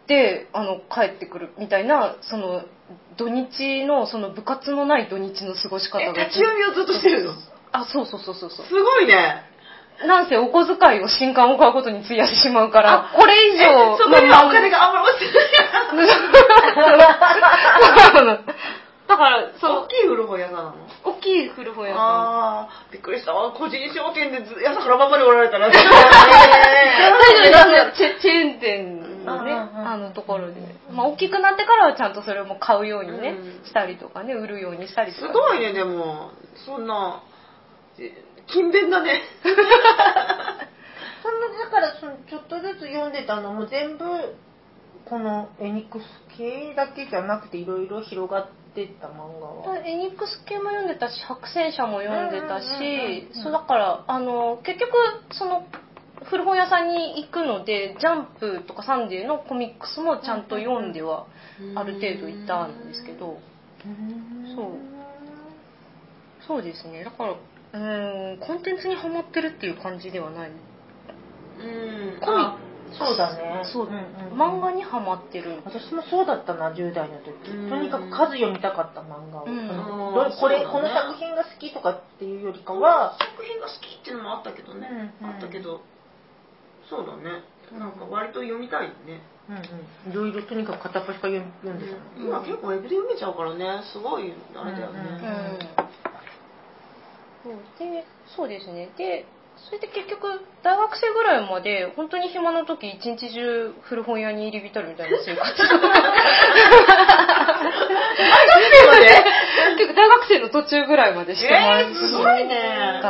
[0.07, 2.62] であの帰ってくるみたいなその
[3.16, 7.33] 土日のその部活のない土日の過ごし方え、が立ち読みをずっとしてるの？
[7.35, 9.42] すあそうそうそうそうそうごいね。
[10.07, 15.38] なんせお小遣いを新刊を買うことに費やしてしまうから、これ以え上、そこにはお金があんまり落ちて
[18.27, 18.44] ない。
[19.07, 22.03] だから、その大、きい古本屋さんなの大きい古本屋さん。
[22.03, 23.53] ああ、びっくりしたわ。
[23.53, 25.68] 個人商店でず朝から晩までおられたら。
[25.68, 25.81] 大丈
[27.92, 30.61] 夫チェチェーン店のね、あのところで。
[30.91, 35.27] まあ、大きくなってからはちゃんとそれも買うようにねうん、したりとかね、売るようにしたりとか。
[35.27, 36.31] すごいね、でも。
[36.67, 37.23] そんな、
[37.99, 38.13] え
[38.49, 39.23] 勤勉だね。
[41.23, 44.05] そんな、だからその、ちょっとずつ読んでたのも全部、
[45.05, 46.05] このエニックス
[46.37, 49.79] 系だけじゃなくていろいろ広がってった漫画は。
[49.85, 54.93] エニックス系も読んでたし白戦車も読んでたしうんそうだからあの結局
[55.33, 55.67] その
[56.31, 61.27] 古本屋さんに行くのでジャンプとかサンデーのコミックスもちゃんと読んでは
[61.75, 63.39] ある程度いたんですけど。
[64.57, 64.95] そう。
[66.47, 67.05] そうですね。
[67.05, 70.51] だからうーんコンテンツにはまってるっていう感じではない。
[70.51, 72.21] うん。
[72.21, 72.59] コミあ
[72.93, 73.63] そうだね。
[73.65, 73.99] そう、んんん。
[74.39, 75.61] 漫画にはまってる。
[75.65, 77.51] 私もそうだったな、10代の時。
[77.51, 77.71] うん。
[77.71, 79.47] とにかく数読みたかった漫画を。
[79.47, 80.31] うん。
[80.39, 80.67] これ、ね。
[80.67, 84.89] この作品が好きとかっていうよりかは、作品が好きっていうのもあったけどね。
[85.21, 85.35] うんうん。
[85.35, 85.81] あったけど、
[86.88, 87.42] そうだね。
[87.79, 89.20] なんか割と読みたいね。
[89.49, 89.61] うんう
[90.09, 91.99] ん、いろいろとにかく片っ端から読ん読んでたの。
[92.16, 95.01] 今結構ウェブで読めちゃうからね、すごいあれだようね。
[95.01, 95.59] ん
[97.44, 105.55] そうでそうですねでそれで結局大学生ぐらいまで本当に暇な時一日中古本屋に入り浸るみたいな生活。
[109.77, 113.01] 結構大学生の途中ぐらいまでしてまえーすごいね。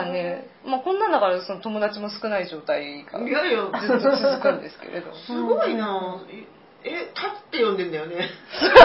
[0.65, 6.21] まあこんなんだからその友達も少ない状態がいやいや、ずっと続くんですけれどすごいな
[6.85, 8.29] え、立って読んでんだよね。
[8.61, 8.77] 若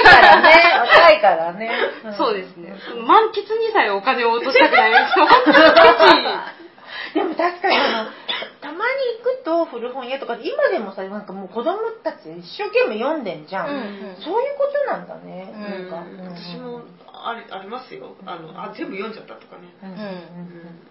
[0.00, 1.70] いからね、若いからね。
[2.16, 2.74] そうですね
[3.06, 4.92] 満喫にさえお金を落としたくない
[7.14, 8.10] でも確かにあの、
[8.60, 8.82] たまに
[9.18, 13.68] 行くと古本屋とかで、今でもさ、なんかもう子供たち一生懸命読んでんじゃん。
[13.68, 15.52] うんうんそういうことなんだね。
[15.54, 16.10] うんなんか。
[16.10, 18.16] うん私もありありますよ。
[18.26, 19.68] あの、あ、全部読んじゃったとかね。
[19.82, 20.88] うんうんうんうん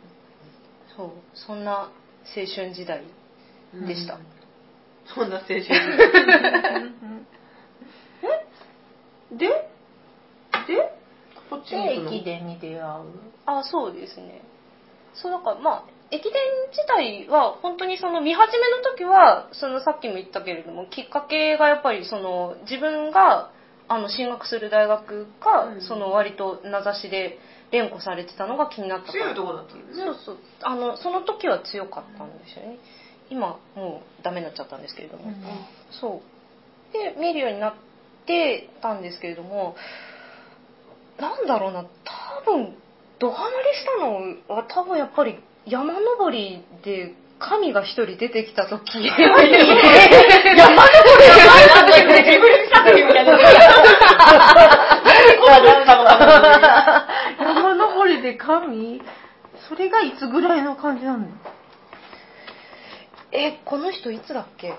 [0.95, 1.71] そうそんな
[2.36, 3.03] 青春時代
[3.86, 4.37] でした、うん
[5.13, 5.63] そんな青春。
[9.32, 9.48] 時代で？
[10.67, 10.93] で？
[11.50, 12.84] こっちにで駅伝に出会う？
[13.46, 14.41] あそうですね。
[15.13, 16.34] そうだからまあ駅伝
[16.72, 23.52] 自体は本当にその見始めの時はそのさっきも言ったけれどもきっかけがやっぱりその自分が
[23.89, 25.82] あの進学する大学が、うん。
[25.82, 27.39] その割と名指しで
[27.72, 29.26] 連呼されてたのが気になったから。
[29.28, 30.06] 強いとこだったんですね。
[30.06, 30.38] そうそう。
[30.62, 32.80] あのその時は強かったんですよね
[33.30, 35.26] 今もうダメになっちゃったんですけれども、
[35.92, 36.94] そう。
[36.94, 37.74] で見るようになっ
[38.26, 39.76] てたんですけれども
[41.20, 41.90] なんだろうな多
[42.46, 42.74] 分
[43.20, 49.04] ドハマりしたのは多分やっぱり山登りで神が一人出てきた時。
[49.06, 49.52] 山登り
[52.32, 53.38] ジブリ作品みたいな。
[57.40, 59.02] 山登りで神？
[59.70, 61.26] それがいつぐらいの感じなの？
[63.32, 64.74] えこの人いつだっけ？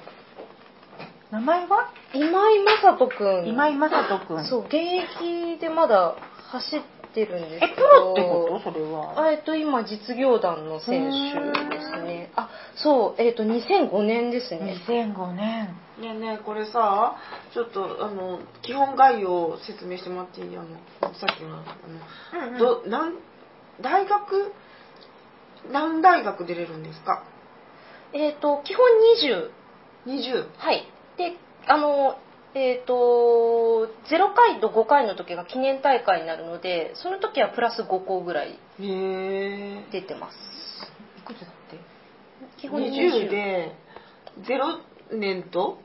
[1.30, 1.92] 名前は？
[2.14, 6.14] 今井正人君今井正人君そう現役でまだ
[6.50, 6.80] 走っ
[7.12, 7.72] てるんですけど。
[7.72, 8.72] えプロってこと？
[8.72, 9.20] それは。
[9.20, 12.30] あえっと今実業団の選手ですね。
[12.36, 14.76] あそうえっと2005年ですね。
[14.88, 15.76] 2005年。
[16.00, 17.16] ねえねえこれさ
[17.52, 20.56] ちょっとあの基本概要を説明してもらっていい？
[20.56, 20.68] あの
[21.14, 22.58] さっきのあの、うんうん。
[22.58, 23.14] どなん
[23.82, 24.52] 大学？
[25.70, 27.24] 何大学出れるんですか？
[28.12, 28.86] えっと基本
[29.22, 29.50] 20
[30.06, 30.86] 20はい。
[31.16, 32.16] であの
[32.54, 33.88] えっ、と0
[34.34, 40.34] 回と5回の時が記念大会になるのでその時はプラス5校ぐらい出てます。
[41.18, 41.78] いくつだって？
[42.60, 43.72] 基本20 20で
[45.12, 45.78] 0年と？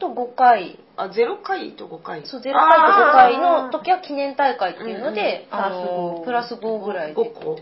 [0.00, 0.78] と5回。
[0.96, 2.26] あ0回と5回。
[2.26, 7.20] そう0回と5回の時は記念大会っていうので、うんうんあのプラス5ぐらいで。
[7.20, 7.60] 5個へ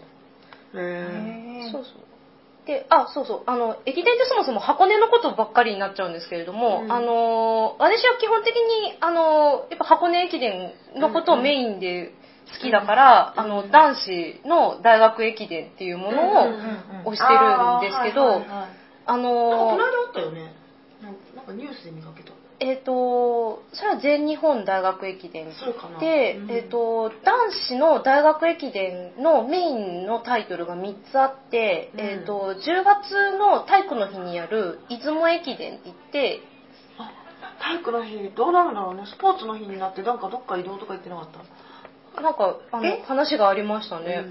[0.74, 1.92] えそうそう
[2.66, 6.92] であそうそうあの駅伝ってそもそも箱根のことばっかりになっちゃうんですけれども、うん。
[6.92, 12.12] あの私は基本的にあのやっぱ箱根駅伝のことをメインで
[12.54, 13.44] 好きだから、うん。
[13.44, 17.48] あの男子の大学駅伝っていうものを推してる
[17.78, 18.70] んですけど、あーはいはいはい。
[19.06, 20.54] あなんかこのの間あったよね。
[21.34, 22.30] なんかニュースで見かけた
[22.62, 25.46] えっ、とそれは全日本大学駅伝
[26.00, 32.00] で、うんえっと男子の大学駅伝のメインのタイトルが3つあって、うん。
[32.00, 36.40] えっと10月の体育の日にやる出雲駅伝って言って
[36.98, 37.10] あ
[37.60, 39.06] 体育の日どうなるんだろうね。
[39.06, 41.28] スポーツの日になってなんかどっか移動とか言ってなかっ
[42.14, 42.20] た？
[42.22, 43.02] なんかあのえ？
[43.04, 44.24] 話がありましたね、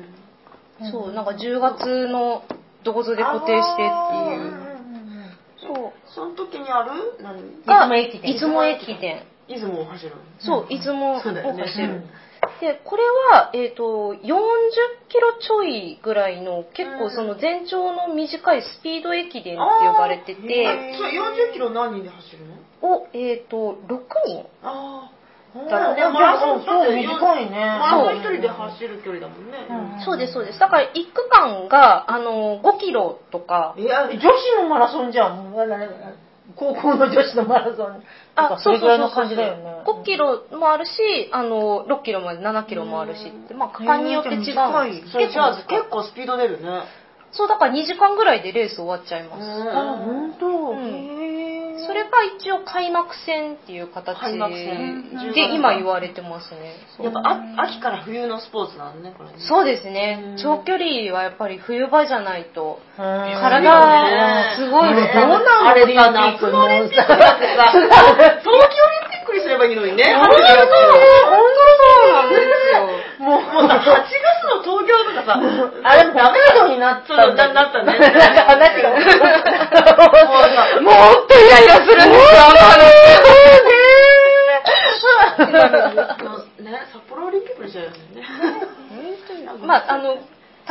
[0.81, 0.91] うん。
[0.91, 2.43] そうなんか10月の
[2.83, 4.60] どこぞで固定してっていう
[5.73, 5.93] そう。
[6.13, 6.91] その時にある？
[7.21, 7.63] 何？
[7.65, 11.63] が出雲駅伝出雲駅伝出雲を走るそう出雲を走る、そうだよね。
[11.83, 12.09] うん。
[12.59, 14.17] でこれは、えー、と40
[15.09, 22.55] キロちょいぐらいの結構その全長の短いスピード駅伝って呼ばれてて、えそれ40キロ何人で走るの？
[22.81, 24.45] を、えー、と6人。
[24.63, 25.11] あ
[25.53, 26.01] あだね。
[26.09, 27.59] マラソンそう短いね。
[27.59, 29.67] マラソン一人で走る距離だもんね。
[29.69, 30.59] うんそうですそうです。
[30.59, 33.75] だから1区間があの5キロとか。
[33.77, 35.53] いや女子のマラソンじゃん。
[36.55, 38.01] 高校の女子のマラソン。
[38.35, 39.83] とかそれぐらいの感じだよね。
[39.85, 44.37] 5キロもあるしあの6キロまで7キロもあるしって、まあ、区間によって違う。
[44.37, 44.57] んです
[45.17, 46.83] 結構スピード出るね。
[47.31, 51.10] そうだから2時間ぐらいでレース終わっちゃいます、あ本当、うん
[51.87, 55.31] それが一応開幕戦っていう形開幕戦。
[55.33, 56.75] で今言われてますね。
[56.99, 59.35] やっぱあ秋から冬のスポーツなんねこれね。
[59.39, 60.19] そうですね。
[60.21, 60.37] うん。
[60.37, 66.63] 長距離はやっぱり冬場じゃないと体体すごいですどうなんあれさオリンピック夏の？
[66.63, 70.03] オリンピックだもってさ 冬季オリンピックにすればいいのにね。
[70.15, 70.43] 本当そ
[72.09, 72.41] うなんです
[72.77, 74.09] よもうもうさ 8月
[74.49, 75.37] の東京とかさ
[75.83, 77.99] あれダメなようになったんだななったね。
[77.99, 79.09] なんか話がもうさ
[80.81, 82.41] もうほんとイライラするんですよ
[86.23, 87.97] もうね札幌オリンピックにしちゃうよね
[89.65, 90.17] まああの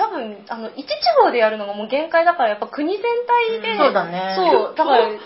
[0.01, 3.03] 多分あの一地方でやるのがもう限界だからやっぱ国全
[3.53, 4.35] 体で、そうだね。
[4.35, 5.19] そうだからそう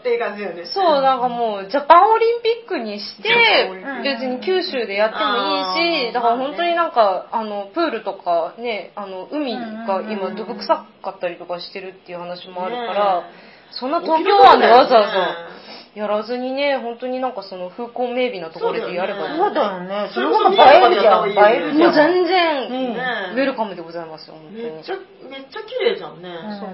[0.00, 0.66] っていう感じだよね。
[0.66, 3.72] そうなんかもうジャパンオリンピックにして
[4.04, 15.61] 別に九州でやってもいいしだから本当になんかあのプールとかねあの海が今どぶ臭かったりとかしてるっていう話もあるから、ねそんな東京湾でわざわざ
[15.94, 20.08] やらずにね本当になんかその風光明媚なところでやればいい、そうだよね。
[20.08, 21.28] そそれこそ映えるじゃん。
[21.28, 21.86] 映えるじゃん。
[21.86, 23.36] もう全然、うん。
[23.36, 24.62] ウェルカムでございますよ本当に。
[24.64, 24.96] めっちゃ
[25.30, 26.30] めっちゃ綺麗じゃんね、
[26.60, 26.66] そ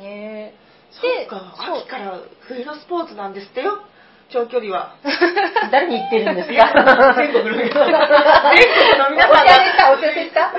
[0.00, 0.54] ね。
[0.90, 1.54] そっか。
[1.56, 3.82] そう秋から冬のスポーツなんですってよ。
[4.32, 4.94] 長距離は。
[5.72, 7.14] 誰に言ってるんですか？
[7.16, 7.90] 全国の皆さん。
[8.56, 10.52] 全国の皆さんが、お茶した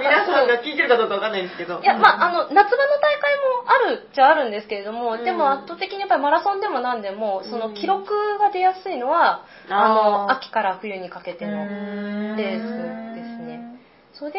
[0.00, 1.78] 皆さんが聞いてるかどうかわかんないんですけど。
[1.80, 5.24] いや、まあ、あの、夏場の大会もあるっちゃあるんですけれども、うん。
[5.24, 11.52] でも圧倒的にやっぱりマラソンでも何でも、その記録が出やすいのは、うんあの、秋から冬にかけての
[12.36, 13.80] レースですね。
[14.12, 14.38] それで、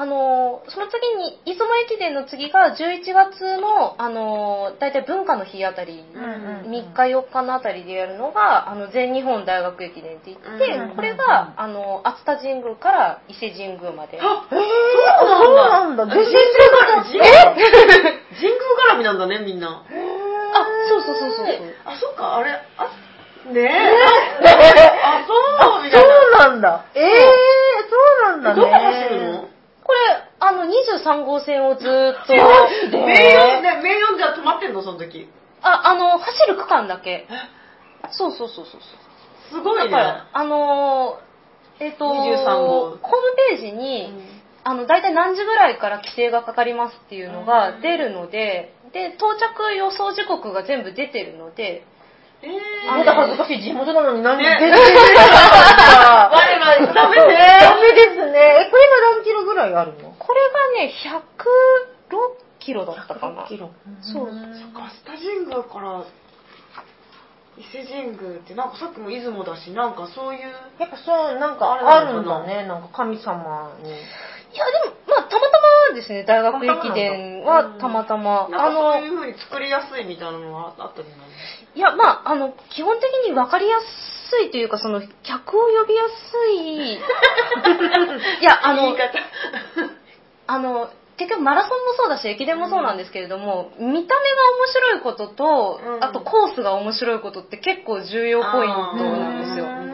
[0.00, 14.18] あの、その次に、出雲駅伝の次が11月の、あの、大体文化の日あたり、うんうんうん3日4日のあたりでやるのが、あの、全日本大学駅伝って言って、うんうんうんこれが、あの、熱田神宮から伊勢神宮まで。
[14.22, 14.58] あえー、
[15.44, 16.06] そうなんだ。
[16.06, 17.04] 全然知らな。
[17.04, 17.76] 神宮神宮
[18.94, 19.68] 絡みなんだね、みんな。
[19.68, 19.84] あ、
[20.88, 21.56] そうそうそうそうそう。
[21.84, 22.84] あ、そっか、あれ、あ、
[23.52, 24.48] ねえ。
[25.04, 26.08] あ、そう、みたいな。
[26.08, 26.84] そうなんだ。
[26.94, 27.96] ええそ
[28.28, 28.60] うなんだね。
[28.60, 29.49] どこ走るの？
[29.90, 35.28] これ、あの、23号線をずーっと、マジで名誉、ね、名誉じゃ止まってんの、その時。
[35.62, 37.26] あ、あの、走る区間だけ。
[38.12, 38.80] そうそうそうそう。
[39.50, 39.90] すごいね。
[39.90, 43.00] だから、あのー、えっ、と23号ホーム
[43.50, 51.84] ページに、うんあの、大体何時ぐらいから規制がかかりますっていうのが出るので、で、到着予想時刻が全部出てるので、
[52.42, 52.48] え
[52.88, 56.36] あまだ恥ずかしい地元なのに何ね全然知らなかった。
[56.36, 58.38] 我々ダメねダメですね。
[58.66, 60.14] え、これ今何キロぐらいあるの？
[60.18, 60.92] これがね、
[62.08, 63.46] 106キロだったかな。
[63.46, 63.70] キロ。
[64.00, 66.04] そうそっか、スタ神宮から
[67.58, 70.40] 伊勢神宮って、なんかさっきも出雲だし、なんかそういう、
[70.78, 72.66] やっぱそう、なんかあれあるんだね。
[72.66, 73.92] なんか神様に。
[75.94, 78.48] ですね、大学駅伝はたまたま。
[78.48, 81.28] なんかそういう風に作りやすいみたいなのがあったじゃない
[81.74, 83.78] いや、まあ、あの、基本的に分かりや
[84.30, 86.94] すいというか、その、客を呼びやすい。
[88.40, 88.96] いや、あの。
[90.46, 94.08] あの、結局マラソンもそうだし、駅伝もそうなんですけれども、見た目が面
[94.72, 99.89] 白いことと、うんあとコースが面白いことって結構重要ポイントなんですよ。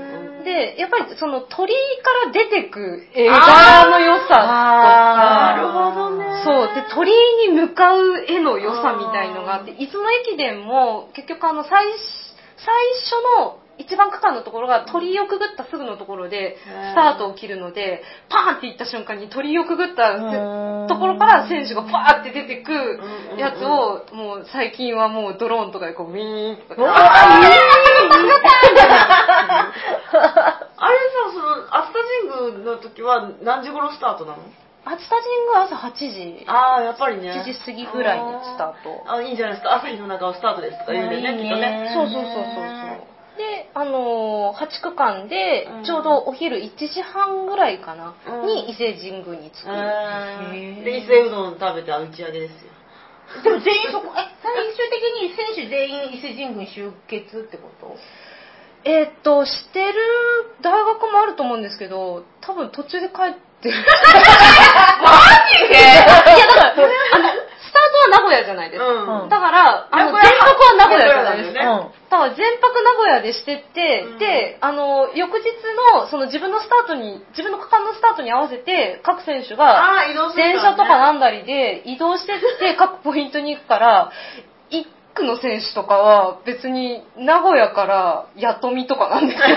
[0.47, 6.43] で、やっぱりその鳥居から出てく絵柄の良さとか、なるほどね。
[6.45, 6.75] そう。
[6.75, 11.99] で、鳥居に向かう絵の良さみたいのがあって、出雲駅伝も結局あの最初、
[12.63, 26.83] 最初の一番区間のところが鳥居をくぐったすぐのところでスタートを切るので、パーンって行った瞬間に鳥居をくぐったうんところから選手がパーって出てくうんやつを、もう最近はもうドローンとかでこうウィーンとか
[30.79, 31.99] あれさ、その、熱田
[32.29, 34.43] 神宮の時は何時頃スタートなの？
[34.85, 37.33] 熱田神宮朝8時、ああ、やっぱりね。
[37.33, 39.03] 7時過ぎぐらいにスタート。
[39.07, 39.75] あーあ、いいんじゃないですか。
[39.75, 41.91] 朝日の中をスタートですとか言うんねきっとね。
[41.93, 43.16] そうそうそうそうそう。
[43.37, 49.69] で、あのー、8区間でうん、ちょうどお昼1時半ぐらいかな、うんに伊勢神宮に着く。
[49.71, 49.73] う
[50.53, 52.71] んで、伊勢うどん食べて打ち上げですよ。
[53.43, 57.97] でも全員そこ、 え、最終的に選手全員伊勢神宮に集結ってこと？
[58.85, 59.95] えーっと、してる
[60.63, 63.75] 大学もあると思うんですけど、多分途中で帰ってる。
[65.03, 65.11] マ
[65.51, 65.75] ジで？
[65.75, 66.71] いや、だから、
[67.15, 68.87] あの、スタートは名古屋じゃないですか。
[68.89, 71.89] うんだから、あの、全泊は名古屋じゃないですか。
[72.11, 74.19] だから全泊名古屋でしてって、うん。
[74.19, 75.51] で、あの、翌日
[75.95, 79.83] の、その自分のスタートに、自分の区間のスタートに合わせて、各選手が、
[80.37, 84.13] 電車とかなんだりで移動してって各ポイントに行くから、
[85.17, 89.57] 1区の選手とかは別に名古屋から八富とかなんですよ。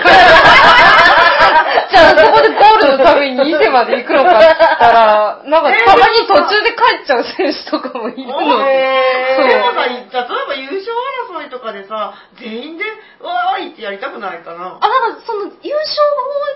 [1.90, 8.72] じゃあそこでゴールのために伊勢まで行くのかって言ったら、なんかたまに途中で帰っちゃう選手とかもいるので。
[8.72, 10.06] でそうもさ、例え
[10.48, 10.92] ば優勝
[11.30, 12.84] 争いとかでさ、全員で、
[13.20, 14.78] わーいってやりたくないかな。
[14.80, 16.00] あ、なんかその優勝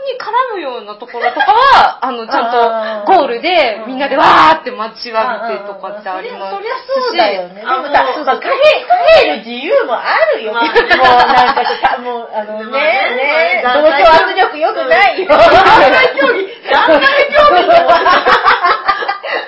[0.08, 6.56] に絡むようなところとかは、 あの、ちゃんとゴールでみんなでわーって待ちわびてとかってありますし。
[6.56, 7.60] そりゃそうだよね。
[7.60, 8.48] であもさ、そうそう、帰
[9.20, 10.52] 帰る自由もあるよ。
[10.54, 15.28] もうなんかさ、もう、あのね、まあね同調圧力良くないよ。
[15.28, 17.60] 団体競技、団体競技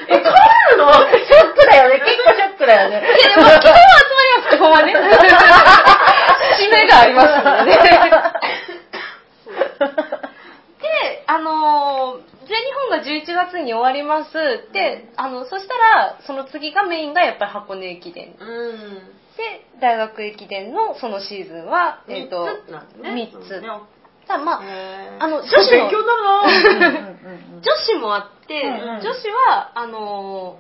[0.09, 0.93] え、帰るの？
[0.93, 2.01] ショックだよね。
[2.01, 3.01] 結構ショックだよね。
[3.01, 4.95] いやでも、基本は集まります、基本はね。
[6.57, 7.29] 締めがあります
[7.67, 7.73] ね。
[10.81, 14.33] で、あのー全日本が11月に終わります。
[14.73, 18.37] で、あの、そしたら、その次がメインがやっぱり箱根駅伝。
[18.37, 19.81] で、うん。
[19.81, 23.31] 大学駅伝のそのシーズンは、えっ、と、3つなんですね。
[23.35, 23.63] 3つ。
[24.29, 24.63] ただまあ、
[25.21, 26.23] あの女子の勉強になる
[26.81, 27.09] な
[27.63, 30.59] 女子もあって、うんうん女子は、あの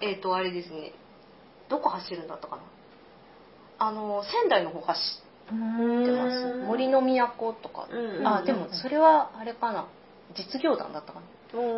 [0.00, 0.92] ーえっ、と、あれですね、
[1.68, 2.62] どこ走るんだったかな。
[3.78, 5.00] あのー仙台の方走
[5.46, 6.54] ってます。
[6.66, 7.88] 森の都とか。
[7.90, 9.86] うんうんあ、でもそれはあれかな。
[10.34, 11.26] 実業団だったかな。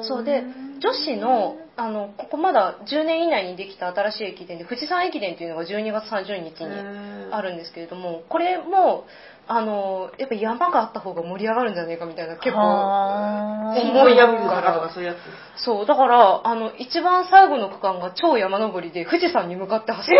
[0.03, 0.42] そうで
[0.80, 9.05] 女子のあのここまだ10年以内にできた新しい駅伝で富士山駅伝っていうのが12月30日にあるんですけれどもこれも
[9.51, 15.18] あのやっぱ山があった方が盛り上がるんじゃないかみたいな結構重いやぶ坂とかそういうやつ。
[15.64, 20.18] そうだからあの一番最後の区間が超山登りで富士山に向かって走る、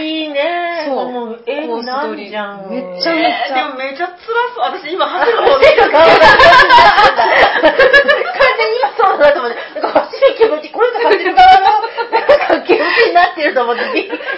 [0.00, 0.86] いいね。
[0.86, 1.08] そう。
[1.10, 2.70] もう絵になんじゃん。
[2.70, 3.58] めっちゃめっちゃ。
[3.58, 4.16] えーでもめちゃ辛
[4.54, 4.78] そう。
[4.78, 6.06] 私今走る方見る走る顔が
[7.60, 7.74] 完
[8.56, 11.66] 全に今そうだなと思って、なんか走る気持ち、これが走る側の、
[12.76, 13.82] なんか気持ちになってると思って、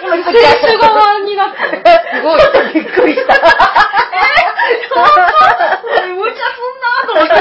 [0.01, 0.33] 今ちょっ
[0.79, 3.33] と側になったのすごいちょっとびっくりした。
[6.13, 7.33] 無茶すんなと思って。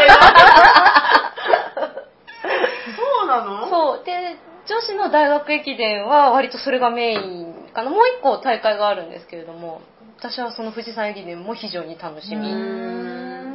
[2.97, 4.37] そうなのそうで
[4.67, 9.83] 女子の大学駅伝は割とそれがメインかなもう一個大会があるんですけれども
[10.19, 12.47] 私はその富士山駅伝も非常に楽しみ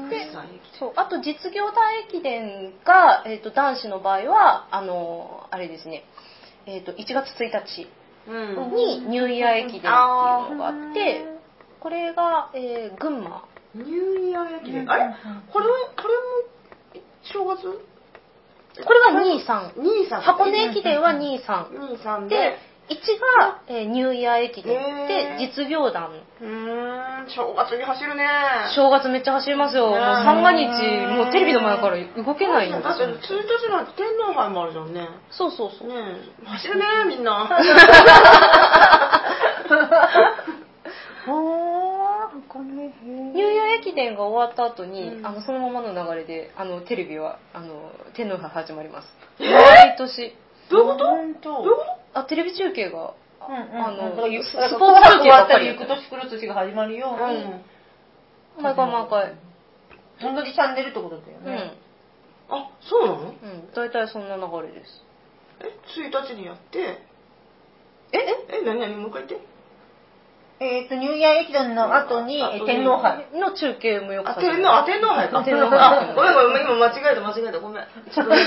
[0.10, 6.04] 富士山駅そうあと実業団駅伝が、えー、と男子の場合はあのあれですね、
[6.68, 7.88] えー、と1月1日
[8.28, 8.76] うん。
[8.76, 11.26] にニューイヤー駅伝っていうのがあって
[11.80, 13.45] これが、えー群馬
[13.76, 14.89] ニューイヤー駅伝。
[14.89, 15.15] あれ？
[15.51, 17.63] これは、これも、正月？
[18.86, 20.22] これが23 ?2、3。
[20.22, 22.57] 箱根駅伝は23 2、3でで。
[22.90, 22.96] 1
[23.40, 26.10] が、えーニューイヤー駅伝へーで実業団
[26.42, 26.48] うー
[27.26, 28.26] ん、正月に走るね。
[28.76, 29.88] 正月めっちゃ走りますよ。
[29.90, 30.68] もうね三が日、
[31.16, 33.18] もうテレビの前から動けないんですだって、1よ。
[33.20, 35.02] 日なんて天皇杯もあるじゃんね。
[35.02, 35.90] ねそうそうそう。
[35.92, 35.94] え、
[36.46, 37.50] 走るね、みんな。
[41.30, 49.08] あー、箱根へニューイヤー駅伝が終わった後に、うんあのそのままの流れであのテレビはあの天皇杯始まります。
[49.40, 50.34] えー毎年
[50.70, 51.03] どういうこと？
[51.03, 53.13] どういうこあテレビ中継が、
[53.47, 58.63] うんうんあのスポーツ中継ポーツ終わばっかりったら行く年来る年が始まるよとうに、うん。
[58.63, 59.36] 毎回毎回。
[60.20, 61.45] 同じチャンネルってことだようん。
[61.45, 61.74] ね。
[62.49, 63.20] あ、そうなの？
[63.22, 63.70] うん。
[63.74, 65.03] 大体そんな流れです。
[65.61, 65.65] え、
[66.01, 66.99] 1日にやって、
[68.11, 68.18] え？
[68.49, 68.95] え、何何？
[68.95, 69.47] もう一回言って。
[70.60, 73.28] えっと、ニューイヤー駅伝の後に後に天皇杯。
[73.34, 75.43] の中継もよくあ、される天皇、あ、天皇杯か。
[75.43, 77.84] 天皇杯あごめんごめん、今間違えた、間違えた、ごめん。
[77.86, 78.43] ちょっと、ぼんや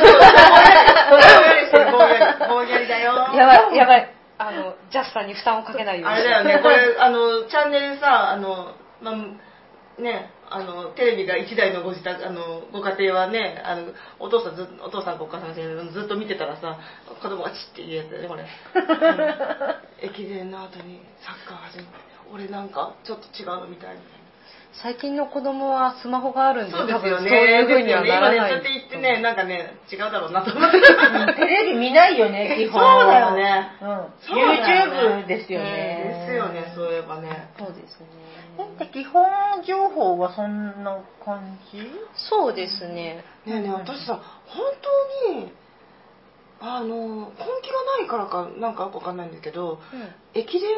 [1.54, 3.14] りしてる、ぼんやり、ぼんやりだよ。
[3.32, 4.10] やばい、やばい。
[4.38, 6.16] あの、ジャスさんに負担をかけないように。
[6.16, 9.14] あれだよね、これ、あの、チャンネルさ、あの、まあ、
[10.02, 16.78] ね、あの、テレビが一台のご自宅、あの、ご家庭はね、あの、お父さんず、お父さんかお母さんがずっと見てたらさ、
[17.22, 18.42] 子供がチッっていうやつだよね、これ。
[18.44, 21.90] うん駅伝の後にサッカー始めて、
[22.32, 24.00] 俺なんかちょっと違うみたいな。
[24.72, 27.28] 最近の子供はスマホがあるんで、そうですよね。
[27.28, 28.50] 多分そういう風にはならですよね今ね、ない。
[28.50, 30.78] そうやって言ってね、なんかね、違うだろうなと思って。
[30.78, 30.80] う
[31.32, 32.80] んテレビ見ないよね、 基本。
[32.80, 33.88] そうだよねうん。
[34.20, 36.26] そうね YouTube ですよね。
[36.26, 37.50] ですよね、そういえばね。
[37.58, 38.06] そうですね。
[38.58, 39.24] えで基本
[39.64, 41.90] 情報はそんな感じ？
[42.14, 42.94] そうですね。
[42.94, 44.62] ねえねえ、私さ、本
[45.26, 45.52] 当に、
[46.62, 50.14] あの、根気がないからかなんかよくわかんないんだけど、うん。
[50.34, 50.70] 駅伝、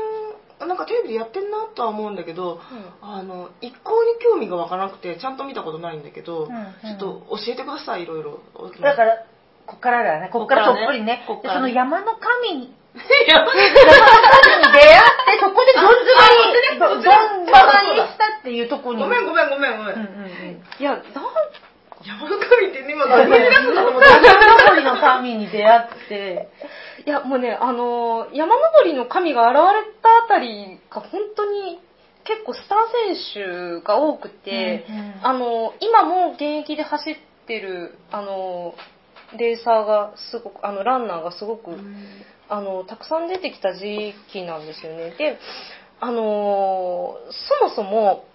[0.66, 2.60] なんかテレビでやってんなとは思うんだけど、
[3.02, 8.40] うんあの、一向に興味がわからなくて、ちゃんと見たことないんだけど、うんうんちょっと教えてください、いろいろ。
[8.80, 9.24] だから、
[9.66, 10.28] こっからだね。
[10.32, 11.24] こっからとっぷりね。
[11.26, 12.74] こっからねでその山の神
[13.28, 16.28] 山の神に出会って、そこでどん詰ま
[16.74, 19.02] り、どどんばまにしたっていうとこに。
[19.02, 19.94] ごめんごめんごめんごめん。
[19.94, 20.64] うんうんうん。
[20.78, 21.02] いや、なん
[22.04, 23.32] 山の神って今何に？
[23.32, 24.08] 出すと思って。
[24.08, 26.48] 山登りの神に出会って、
[27.06, 31.80] いや、もうね、あのー山登りの神が現れたあたりが本当に
[32.24, 32.78] 結構スター
[33.14, 41.70] 選手が多くて、うんうんあのー今も現役で走ってる、あのーレーサーがすごく、あの、ランナーがすごく、
[42.50, 45.14] あの、たくさん出てきた時期なんですよね。
[45.16, 45.38] で、
[46.00, 48.26] あのーそもそも、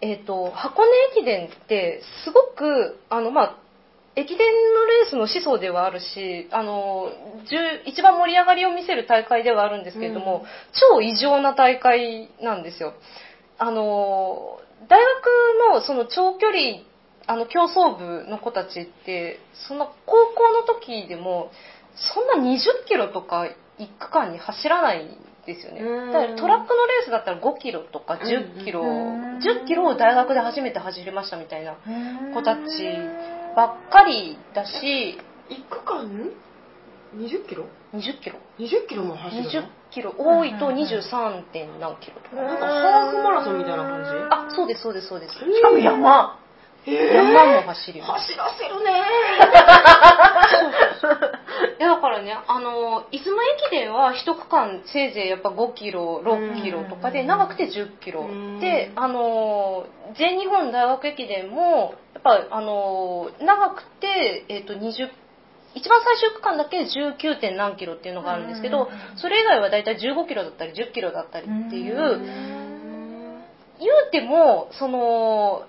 [0.00, 0.90] えっ、と、箱根
[1.20, 3.58] 駅伝って、すごく、あの、まあ、
[4.14, 7.10] 駅伝のレースの始祖ではあるし、あの、
[7.86, 12.94] 一番盛り上がりを見せる大会ではあるんですけれども、うん超異常な大会なんですよ。
[13.58, 16.82] あの、大学のその長距離、
[17.26, 19.38] あの、競争部の子たちって、
[19.68, 21.50] そんな高校の時でも、
[21.94, 25.08] そんな20キロとか1区間に走らないん
[25.48, 25.80] ですよね。
[25.80, 31.76] うんだからトラックのレースだったら5キロとか10キロ、うん10キロを大学で初めて走りましたみたいな
[32.34, 32.60] 子たち
[33.56, 35.18] ばっかりだし、
[35.48, 36.30] 一区間
[37.16, 41.42] ？20キロ？20キロ ?20 キロも走るの？20キロ多いと 23.
[41.52, 42.36] 点何キロとか。
[42.36, 44.10] なんかハーフマラソンみたいな感じ？
[44.30, 45.34] あ、そうです、そうです、そうです。
[45.34, 46.38] しかも山。
[46.84, 48.32] へー山も走ります。
[48.32, 49.02] 走らせるね
[51.78, 53.36] いやだからね、あの、出雲
[53.68, 58.26] 駅伝は一区間せいぜいやっぱ5キロ、6キロとかで、長くて10キロ。
[58.60, 59.86] で、あの、
[60.18, 65.08] 全日本大学駅伝も、やっぱ、あの、長くて、えっ、と、20
[65.74, 67.40] 一番最終区間だけ 19.
[67.40, 71.96] 点何キロっていうのがあるんですけど、それ以外はだいたい15キロだったり10キロだったりっていう、
[73.78, 75.66] 言うても、その、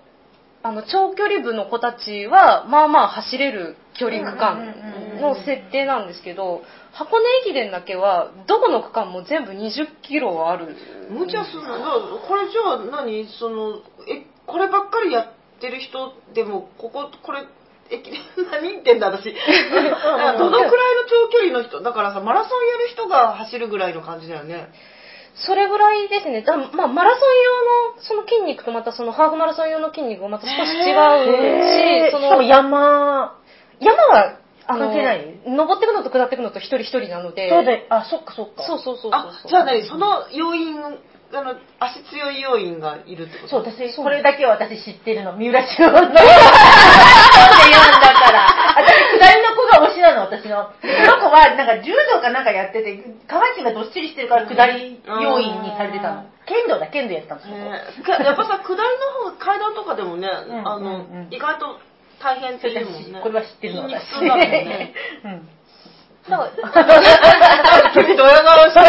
[0.64, 4.74] あの、長距離部の子たちは、まあまあ走れる距離区間
[5.20, 6.62] の設定なんですけど、
[6.94, 10.76] 箱根駅伝だけは、どこの区間も全部20キロある。
[11.10, 11.94] 無茶するな。
[12.28, 13.28] これじゃあ何？
[13.40, 17.46] その、え、こればっかりやってる人でも、ここ、これ、
[17.92, 18.20] 駅伝
[18.52, 19.26] 何言ってんだ私。
[19.34, 24.70] どのくらいの長距離の人、だからさ、マラソンやる人が走るぐらいの感じだよね。
[25.36, 26.42] それぐらいですね。
[26.42, 27.20] だまあ、マラソン
[27.96, 30.92] 用のその筋肉とまたそのハーフマラソン用の筋肉がまた少し違
[32.08, 33.38] うし、その山、
[33.80, 34.38] 山は、
[34.70, 35.26] あの、関係ない？
[35.48, 38.64] 登っていくのと下っていくのと一人一人なので、そうで、あ、そっかそっか。
[38.64, 40.78] そうそうそうそうあ、じゃあ何その要因、
[41.34, 43.50] あの、足強い要因がいるってこと？
[43.50, 45.34] そう、私、これだけは私知ってるの。
[45.34, 46.02] 三浦紫音の。
[46.02, 48.46] なんで言うんだから。
[48.78, 50.72] 私、下りの子が推しなの、私の。
[50.82, 52.98] その子は、なんか柔道かなんかやってて、
[53.28, 56.26] 下半身がどっしりしてるから下り要因にされてたの。
[56.48, 57.58] 剣道だ、剣道やってたんですよ。
[57.58, 58.78] ねかやっぱさ、下り
[59.24, 60.32] の方、階段とかでもね、ん
[60.68, 60.90] あの、うんう
[61.26, 61.78] ん意外と
[62.22, 63.20] 大変っていうもんね。
[63.22, 64.10] これは知ってるの、筋肉私。
[64.20, 64.94] 痛だもんね。
[65.24, 65.50] うん。
[66.30, 68.80] だから君、ドヤ顔して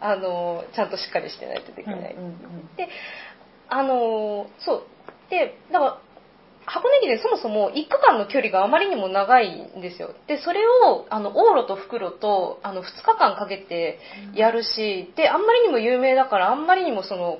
[0.00, 2.14] あの、ちゃんとしっかりしてないとできない。
[2.14, 2.34] うんうん
[2.76, 2.88] で、
[3.68, 4.82] あの、そう。
[5.30, 5.98] で、だから、
[6.66, 10.14] 箱根駅伝そもそも1区間の距離があまりにも長いんですよ。
[10.26, 13.98] で、それを、あの、往路と袋と、あの、2日間かけて
[14.34, 17.38] やるし、で、あんまりにも有名だから、あんまりにもその、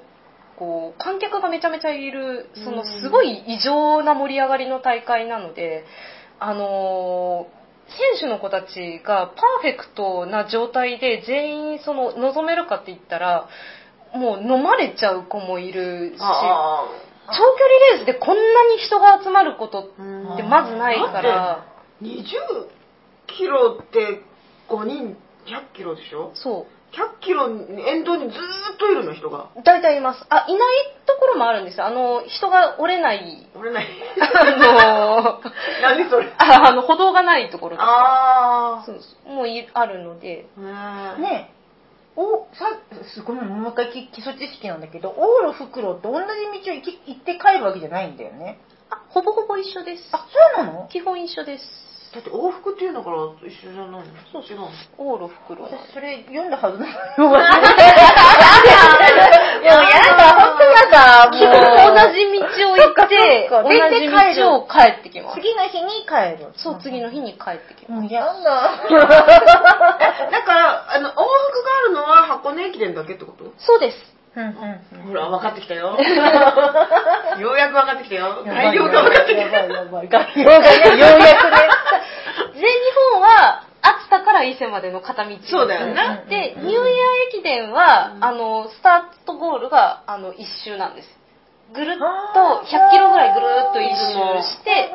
[0.58, 5.84] こう、観客がめちゃめちゃいる、その、すごい異常な盛り上がりの大会なので、
[6.40, 7.46] あの
[7.88, 13.48] 選手の子たちがパーフェクトな状態で全員その望めるかって言ったら
[14.14, 16.88] もう飲まれちゃう子もいるし長あ
[17.28, 18.42] 距離レースでこんな
[18.74, 21.22] に人が集まることってまずないから。
[21.22, 21.66] だ
[22.00, 22.24] って20
[23.26, 24.20] キロって
[24.68, 26.32] 5人100キロでしょ？
[26.34, 29.48] そ ?100 キロ沿道にずーっといるの人が。
[29.56, 30.60] う大体いますあいない
[31.06, 33.86] ところもあるんですよあの人が折れない俺ない。
[34.20, 35.40] あの
[35.82, 36.32] 何それ。
[36.38, 41.16] ああの歩道がないところとかあそうそうもういあるのであ。
[41.18, 41.50] ね。
[42.16, 42.66] お、さ、
[43.12, 46.26] すごい、もう一回き基礎知識なんだけど、往路袋と同じ
[46.64, 48.58] 道を行き行って帰るわけじゃないんだよね。
[48.90, 50.24] あほぼほぼ一緒ですあ、
[50.56, 50.88] そうなの？
[50.88, 51.64] 基本一緒です
[52.14, 54.14] だって往復っていうのから一緒じゃないの？
[54.30, 54.70] そう違うの。
[54.98, 57.42] 往路袋私それ読んだはずなのよ。
[59.62, 61.28] いや、やだ、本当やだ。
[61.32, 61.50] 基本
[61.94, 65.40] 同じ道を行って、そっか同そっかでじ帰る道を帰ってきます。
[65.40, 66.52] 次の日に帰る。
[66.56, 68.02] そう、次の日に帰ってきます。
[68.02, 68.30] もうやだ。
[70.30, 73.52] だから、あの、往復があるのは箱根駅伝だけってこと？
[73.58, 74.13] そうです。
[74.36, 75.96] うんうんほら、分かってきたよ。
[77.38, 78.42] ようやく分かってきたよ。
[78.44, 79.42] 概要が分かってきた。
[79.42, 80.08] やばいやばい。
[80.08, 80.66] 概要がね、
[80.98, 81.68] ようやくね。
[82.54, 82.68] 全日
[83.12, 85.36] 本は、秋田から伊勢までの片道。
[85.44, 86.84] そうだよねで、ニューイヤー
[87.28, 91.23] 駅伝は、あの、スタートゴールが、あの、一周なんです。
[91.74, 94.94] ぐるっと、100キロぐらいぐるっと一周して、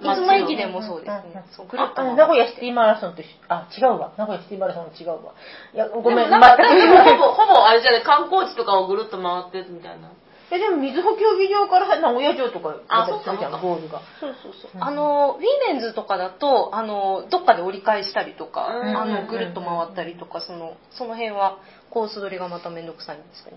[0.00, 1.44] 出雲駅伝もそうですね。
[1.56, 4.12] そうぐるっと名古屋シティマラソンとあ、違うわ。
[4.18, 5.32] 名古屋シティマラソン違うわ。
[5.72, 10.08] いや、ごめん、全くほぼ、 ほぼあれじゃない、観光地とかをぐるっと回ってみたいな。
[10.52, 14.00] え、でも、瑞穂競技場から名古屋城とかあ出たりするじゃん、そうかゴールが。
[14.20, 14.78] そうそうそうう。
[14.78, 21.56] んあの、ウィメンズとかだと、あの、どっかで折り返したりとか、うんあの、ぐるっと回ったりとか、その、その辺は
[21.88, 23.56] コース取りがまためんどくさいんですけど。